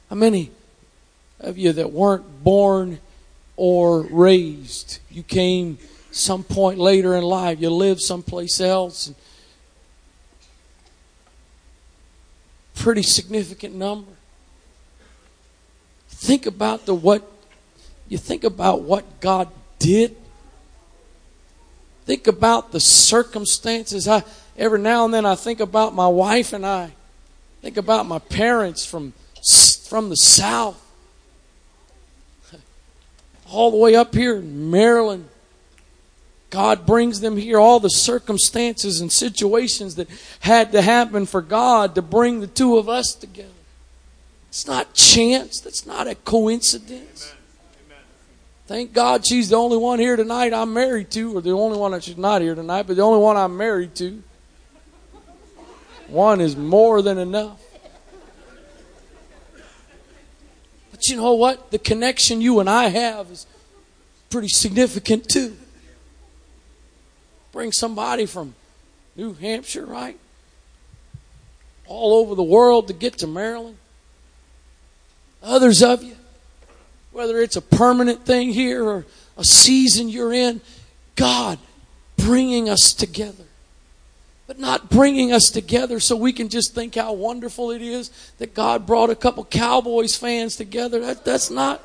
[0.09, 0.53] How many
[1.40, 3.01] of you that weren't born
[3.57, 5.01] or raised?
[5.11, 5.78] You came
[6.12, 7.61] some point later in life.
[7.61, 9.12] You lived someplace else.
[12.76, 14.12] Pretty significant number.
[16.09, 17.28] Think about the what
[18.09, 19.49] you think about what God
[19.80, 20.14] did
[22.05, 24.09] think about the circumstances.
[24.09, 24.22] I
[24.57, 26.92] every now and then I think about my wife and I.
[27.62, 29.12] Think about my parents from
[29.88, 30.80] from the south,
[33.50, 35.28] all the way up here in Maryland.
[36.50, 40.09] God brings them here, all the circumstances and situations that
[40.40, 43.48] had to happen for God to bring the two of us together.
[44.50, 47.34] It's not chance, that's not a coincidence.
[48.66, 51.92] Thank God she's the only one here tonight I'm married to, or the only one
[51.92, 54.22] that she's not here tonight, but the only one I'm married to.
[56.08, 57.60] One is more than enough.
[60.90, 61.70] But you know what?
[61.70, 63.46] The connection you and I have is
[64.30, 65.56] pretty significant too.
[67.52, 68.54] Bring somebody from
[69.14, 70.18] New Hampshire, right?
[71.86, 73.76] All over the world to get to Maryland.
[75.42, 76.16] Others of you,
[77.14, 79.06] whether it's a permanent thing here or
[79.36, 80.60] a season you're in,
[81.14, 81.60] God
[82.16, 83.44] bringing us together.
[84.48, 88.52] But not bringing us together so we can just think how wonderful it is that
[88.52, 91.00] God brought a couple Cowboys fans together.
[91.00, 91.82] That, that's not.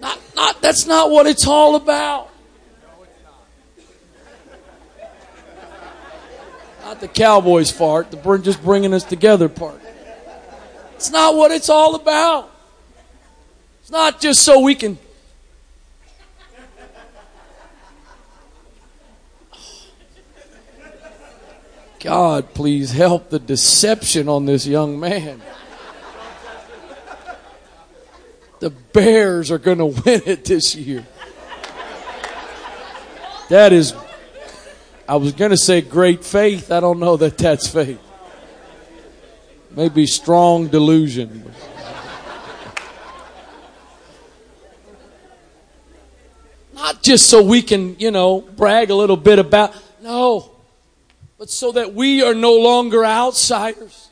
[0.00, 2.33] Not, not, that's not what it's all about.
[6.94, 9.80] Not the Cowboys part, the just bringing us together part.
[10.94, 12.52] It's not what it's all about.
[13.80, 14.96] It's not just so we can.
[21.98, 25.42] God, please help the deception on this young man.
[28.60, 31.04] The Bears are going to win it this year.
[33.48, 33.94] That is
[35.06, 36.72] I was going to say great faith.
[36.72, 38.00] I don't know that that's faith.
[39.70, 41.52] Maybe strong delusion.
[46.74, 50.52] Not just so we can, you know, brag a little bit about, no,
[51.38, 54.03] but so that we are no longer outsiders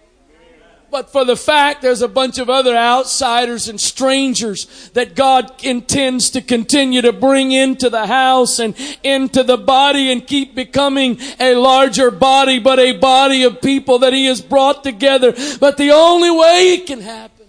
[0.93, 6.29] but for the fact there's a bunch of other outsiders and strangers that God intends
[6.31, 11.55] to continue to bring into the house and into the body and keep becoming a
[11.55, 15.33] larger body, but a body of people that He has brought together.
[15.59, 17.47] But the only way it can happen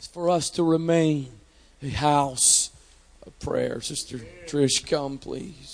[0.00, 1.28] is for us to remain
[1.80, 2.70] a house
[3.24, 3.80] of prayer.
[3.80, 4.18] Sister
[4.48, 5.73] Trish, come please.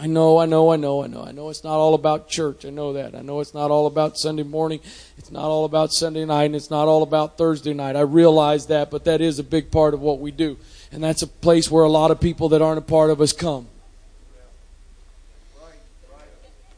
[0.00, 1.24] I know, I know, I know, I know.
[1.24, 2.64] I know it's not all about church.
[2.64, 3.16] I know that.
[3.16, 4.78] I know it's not all about Sunday morning.
[5.16, 7.96] It's not all about Sunday night, and it's not all about Thursday night.
[7.96, 10.56] I realize that, but that is a big part of what we do.
[10.92, 13.32] And that's a place where a lot of people that aren't a part of us
[13.32, 13.66] come.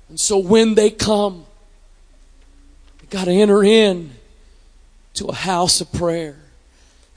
[0.08, 1.44] And so when they come,
[3.00, 4.12] they got to enter in
[5.14, 6.36] to a house of prayer.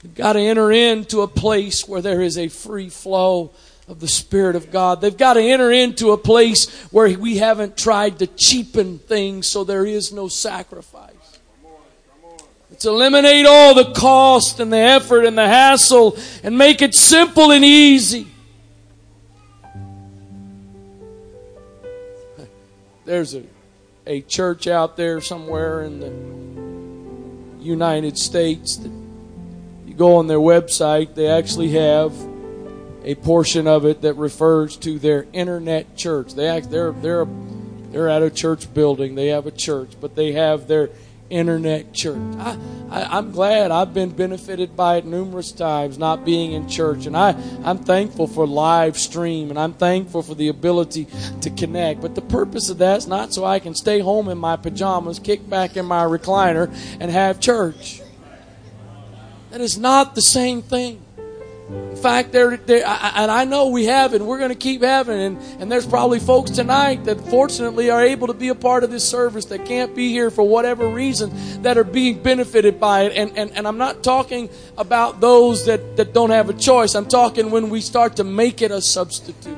[0.02, 3.52] They've got to enter into a place where there is a free flow
[3.88, 5.00] of the Spirit of God.
[5.00, 9.64] They've got to enter into a place where we haven't tried to cheapen things so
[9.64, 11.12] there is no sacrifice.
[12.70, 17.52] It's eliminate all the cost and the effort and the hassle and make it simple
[17.52, 18.26] and easy.
[23.04, 23.44] There's a,
[24.06, 28.90] a church out there somewhere in the United States that
[29.86, 32.12] you go on their website, they actually have
[33.04, 36.34] a portion of it that refers to their internet church.
[36.34, 37.26] They act, they're they're
[37.90, 39.14] they're at a church building.
[39.14, 40.90] They have a church, but they have their
[41.30, 42.18] internet church.
[42.38, 42.58] I,
[42.90, 47.16] I, am glad I've been benefited by it numerous times, not being in church, and
[47.16, 47.34] I
[47.64, 51.06] I'm thankful for live stream, and I'm thankful for the ability
[51.40, 52.00] to connect.
[52.00, 55.18] But the purpose of that is not so I can stay home in my pajamas,
[55.18, 58.00] kick back in my recliner, and have church.
[59.50, 61.00] That is not the same thing.
[61.70, 65.18] In fact, there, and I know we have and we're going to keep having.
[65.18, 68.90] And, and there's probably folks tonight that fortunately are able to be a part of
[68.90, 73.16] this service that can't be here for whatever reason that are being benefited by it.
[73.16, 76.94] And, and, and I'm not talking about those that, that don't have a choice.
[76.94, 79.56] I'm talking when we start to make it a substitute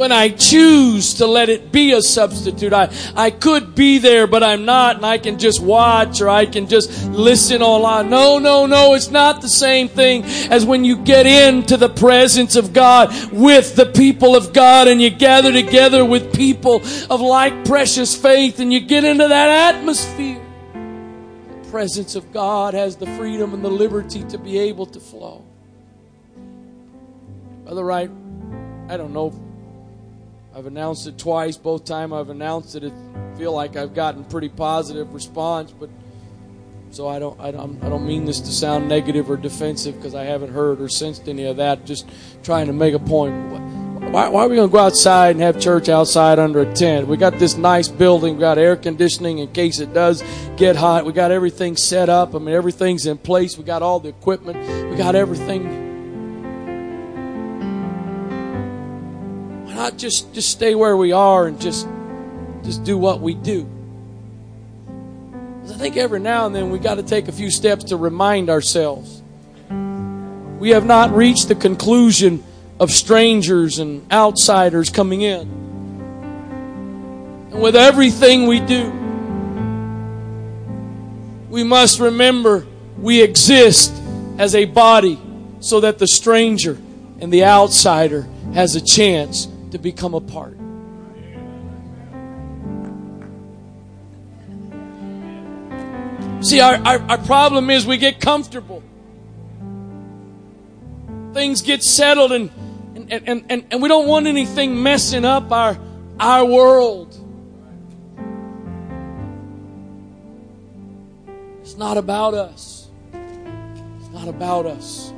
[0.00, 2.72] when I choose to let it be a substitute.
[2.72, 6.46] I, I could be there, but I'm not, and I can just watch or I
[6.46, 8.08] can just listen online.
[8.08, 12.56] No, no, no, it's not the same thing as when you get into the presence
[12.56, 16.76] of God with the people of God and you gather together with people
[17.10, 20.40] of like precious faith and you get into that atmosphere.
[20.72, 25.44] The presence of God has the freedom and the liberty to be able to flow.
[27.64, 28.10] Brother Wright,
[28.88, 29.49] I don't know
[30.54, 31.56] I've announced it twice.
[31.56, 35.70] Both time I've announced it, I feel like I've gotten pretty positive response.
[35.70, 35.90] But
[36.90, 40.14] so I don't, I don't, I don't mean this to sound negative or defensive because
[40.14, 41.86] I haven't heard or sensed any of that.
[41.86, 42.08] Just
[42.42, 43.34] trying to make a point.
[44.10, 47.06] Why, why are we going to go outside and have church outside under a tent?
[47.06, 48.34] We got this nice building.
[48.34, 50.24] We got air conditioning in case it does
[50.56, 51.04] get hot.
[51.04, 52.34] We got everything set up.
[52.34, 53.56] I mean, everything's in place.
[53.56, 54.58] We got all the equipment.
[54.90, 55.89] We got everything
[59.80, 61.88] not just just stay where we are and just
[62.64, 63.66] just do what we do.
[65.64, 68.50] I think every now and then we got to take a few steps to remind
[68.50, 69.22] ourselves.
[70.58, 72.44] We have not reached the conclusion
[72.78, 75.48] of strangers and outsiders coming in.
[77.50, 78.90] And with everything we do,
[81.48, 82.66] we must remember
[82.98, 83.94] we exist
[84.36, 85.18] as a body
[85.60, 86.76] so that the stranger
[87.18, 90.56] and the outsider has a chance to become a part.
[96.42, 98.82] See, our, our, our problem is we get comfortable.
[101.34, 102.50] Things get settled and,
[102.94, 105.78] and, and, and, and we don't want anything messing up our,
[106.18, 107.14] our world.
[111.60, 112.88] It's not about us.
[113.12, 115.12] It's not about us.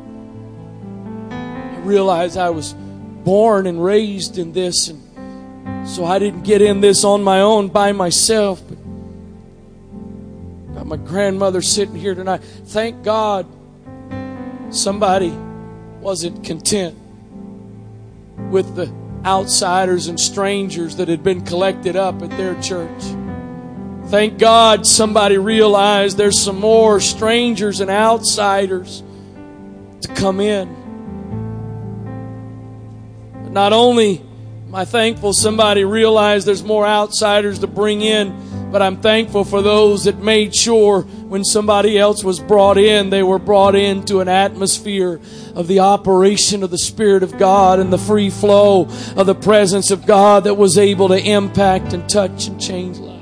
[1.30, 2.74] I realize I was
[3.24, 7.68] born and raised in this, and so I didn't get in this on my own
[7.68, 8.62] by myself.
[8.68, 8.78] But
[10.74, 12.42] got my grandmother sitting here tonight.
[12.66, 13.46] Thank God
[14.70, 15.30] somebody
[16.00, 16.96] wasn't content
[18.50, 18.92] with the
[19.24, 23.02] outsiders and strangers that had been collected up at their church.
[24.06, 29.02] Thank God somebody realized there's some more strangers and outsiders
[30.02, 30.81] to come in.
[33.52, 34.20] Not only
[34.66, 39.62] am I thankful somebody realized there's more outsiders to bring in, but I'm thankful for
[39.62, 44.28] those that made sure when somebody else was brought in, they were brought into an
[44.28, 45.20] atmosphere
[45.54, 49.90] of the operation of the Spirit of God and the free flow of the presence
[49.90, 53.12] of God that was able to impact and touch and change lives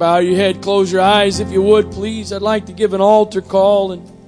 [0.00, 2.32] bow your head, close your eyes if you would, please.
[2.32, 4.19] I'd like to give an altar call and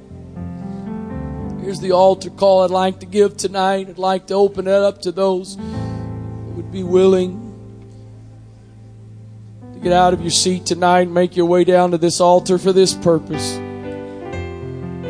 [1.62, 3.88] here's the altar call I'd like to give tonight.
[3.88, 7.38] I'd like to open it up to those who would be willing
[9.72, 12.58] to get out of your seat tonight and make your way down to this altar
[12.58, 13.56] for this purpose.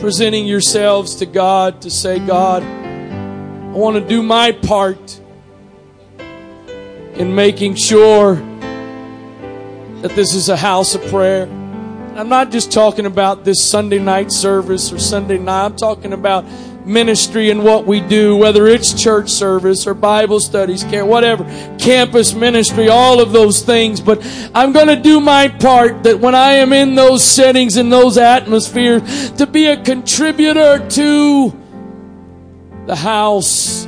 [0.01, 5.21] Presenting yourselves to God to say, God, I want to do my part
[7.15, 8.35] in making sure
[10.03, 11.47] that this is a house of prayer.
[12.15, 15.65] I'm not just talking about this Sunday night service or Sunday night.
[15.65, 16.45] I'm talking about
[16.85, 21.45] ministry and what we do, whether it's church service or Bible studies, care, whatever,
[21.79, 24.03] campus ministry, all of those things.
[24.03, 24.21] But
[24.55, 28.19] I'm going to do my part that when I am in those settings, in those
[28.19, 31.59] atmospheres, to be a contributor to
[32.85, 33.87] the house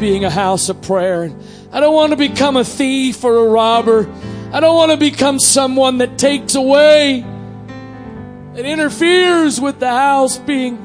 [0.00, 1.30] being a house of prayer.
[1.70, 4.10] I don't want to become a thief or a robber.
[4.52, 7.26] I don't want to become someone that takes away,
[8.58, 10.82] that interferes with the house being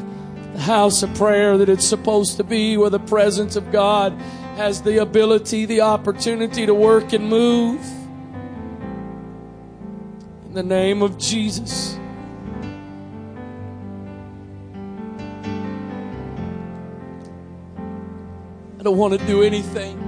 [0.54, 4.14] the house of prayer that it's supposed to be, where the presence of God
[4.58, 7.84] has the ability, the opportunity to work and move.
[10.46, 11.98] In the name of Jesus.
[18.80, 20.04] I don't want to do anything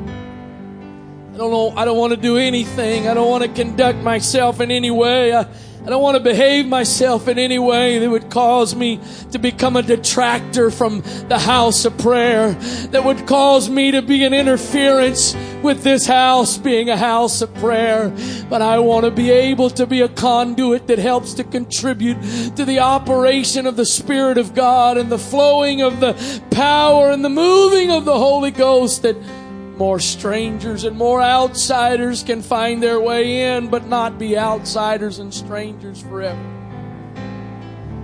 [1.36, 1.74] I don't know.
[1.76, 3.10] I don't want to do anything.
[3.10, 5.36] I don't want to conduct myself in any way.
[5.36, 5.46] I,
[5.86, 8.99] I don't want to behave myself in any way that would cause me
[9.32, 12.53] to become a detractor from the house of prayer,
[12.90, 17.53] that would cause me to be an interference with this house being a house of
[17.56, 18.12] prayer.
[18.49, 22.18] But I want to be able to be a conduit that helps to contribute
[22.56, 27.24] to the operation of the Spirit of God and the flowing of the power and
[27.24, 29.16] the moving of the Holy Ghost that
[29.78, 35.34] more strangers and more outsiders can find their way in, but not be outsiders and
[35.34, 36.40] strangers forever.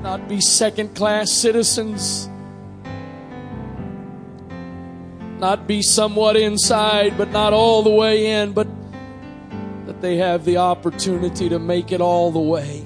[0.01, 2.27] Not be second class citizens.
[5.39, 8.67] Not be somewhat inside, but not all the way in, but
[9.85, 12.83] that they have the opportunity to make it all the way.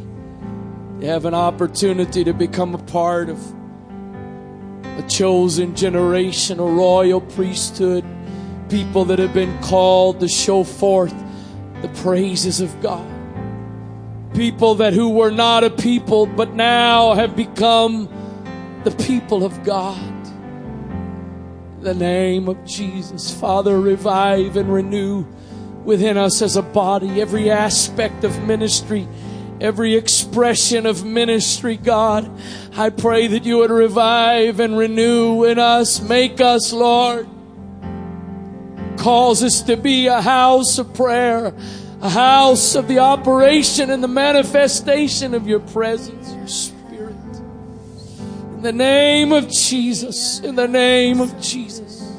[1.00, 3.40] They have an opportunity to become a part of
[4.98, 8.06] a chosen generation, a royal priesthood
[8.70, 11.14] people that have been called to show forth
[11.82, 13.12] the praises of God.
[14.34, 18.10] People that who were not a people but now have become
[18.84, 19.98] the people of God.
[21.78, 25.26] In the name of Jesus, Father, revive and renew
[25.84, 29.08] within us as a body every aspect of ministry
[29.62, 32.30] every expression of ministry, God.
[32.76, 37.28] I pray that you would revive and renew in us, make us, Lord,
[38.98, 41.54] calls us to be a house of prayer,
[42.02, 47.16] a house of the operation and the manifestation of your presence, your spirit.
[48.56, 52.12] In the name of Jesus, in the name of Jesus.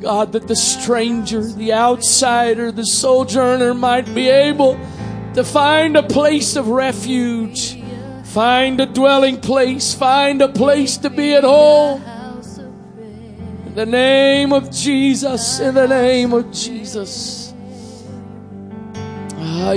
[0.00, 4.78] God, that the stranger, the outsider, the sojourner might be able
[5.34, 7.82] to find a place of refuge,
[8.24, 12.02] find a dwelling place, find a place to be at home
[13.68, 17.52] In the name of Jesus, in the name of Jesus.
[19.36, 19.72] Ah.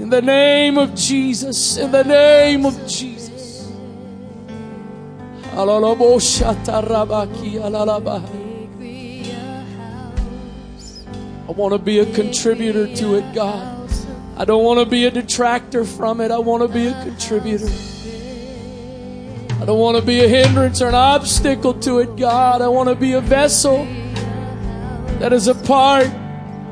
[0.00, 3.68] In the name of Jesus, in the name of Jesus.
[5.54, 5.62] I
[11.52, 13.77] want to be a contributor to it, God.
[14.40, 16.30] I don't want to be a detractor from it.
[16.30, 17.66] I want to be a contributor.
[19.60, 22.62] I don't want to be a hindrance or an obstacle to it, God.
[22.62, 23.84] I want to be a vessel
[25.18, 26.06] that is a part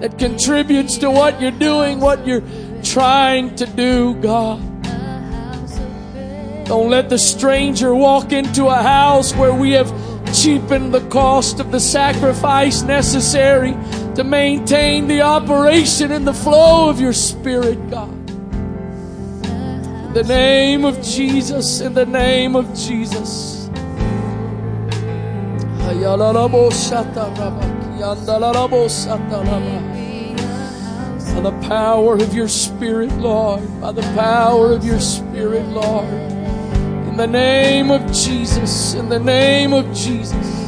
[0.00, 2.44] that contributes to what you're doing, what you're
[2.84, 4.60] trying to do, God.
[6.66, 9.92] Don't let the stranger walk into a house where we have
[10.32, 13.74] cheapened the cost of the sacrifice necessary
[14.16, 18.10] to maintain the operation and the flow of your Spirit, God.
[19.44, 23.68] In the name of Jesus, in the name of Jesus.
[25.76, 25.92] By
[31.42, 33.80] the power of your Spirit, Lord.
[33.82, 36.08] By the power of your Spirit, Lord.
[36.08, 38.94] In the name of Jesus.
[38.94, 40.65] In the name of Jesus.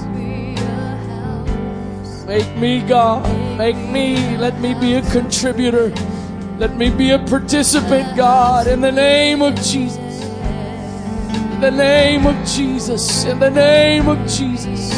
[2.29, 3.25] Make me, God.
[3.57, 4.37] Make me.
[4.37, 5.89] Let me be a contributor.
[6.59, 8.67] Let me be a participant, God.
[8.67, 10.25] In the name of Jesus.
[11.55, 13.25] In the name of Jesus.
[13.25, 14.93] In the name of Jesus.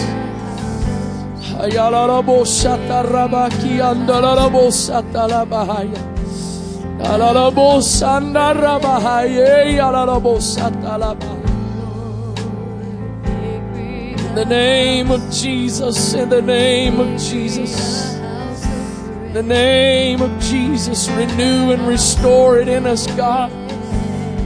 [14.31, 21.09] In the name of Jesus, in the name of Jesus, in the name of Jesus,
[21.11, 23.51] renew and restore it in us, God.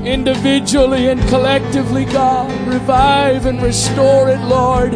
[0.07, 4.95] Individually and collectively, God, revive and restore it, Lord.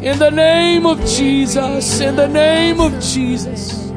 [0.00, 3.92] In the name of Jesus, in the name of Jesus.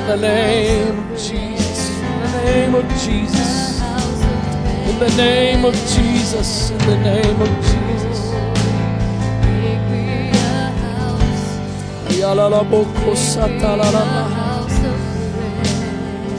[0.09, 3.81] the name of Jesus, in the name of Jesus,
[4.89, 8.33] in the name of Jesus, in the name of Jesus.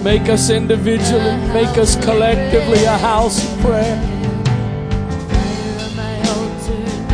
[0.04, 3.98] Make us individually, make us collectively a house of prayer.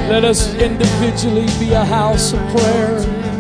[0.07, 3.34] Let us individually be a house of prayer.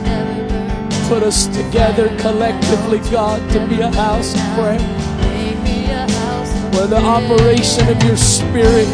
[1.07, 4.79] Put us together collectively, God, to be a house of prayer.
[6.73, 8.87] Where the operation of your Spirit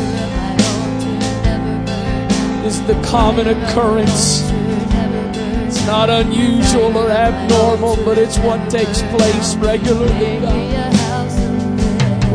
[2.65, 4.43] is the common occurrence.
[5.65, 10.81] It's not unusual or abnormal, but it's what takes place regularly, God.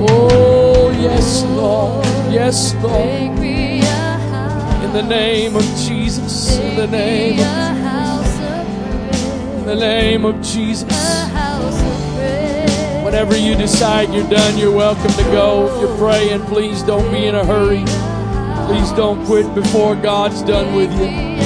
[0.09, 2.07] Oh, yes, Lord.
[2.32, 3.09] Yes, Lord.
[4.85, 6.59] In the name of Jesus.
[6.59, 7.76] In the name of, a
[9.66, 10.88] the name of Jesus.
[13.05, 15.66] Whenever you decide you're done, you're welcome to go.
[15.74, 17.84] If you're praying, please don't be in a hurry.
[18.68, 21.45] Please don't quit before God's done with you.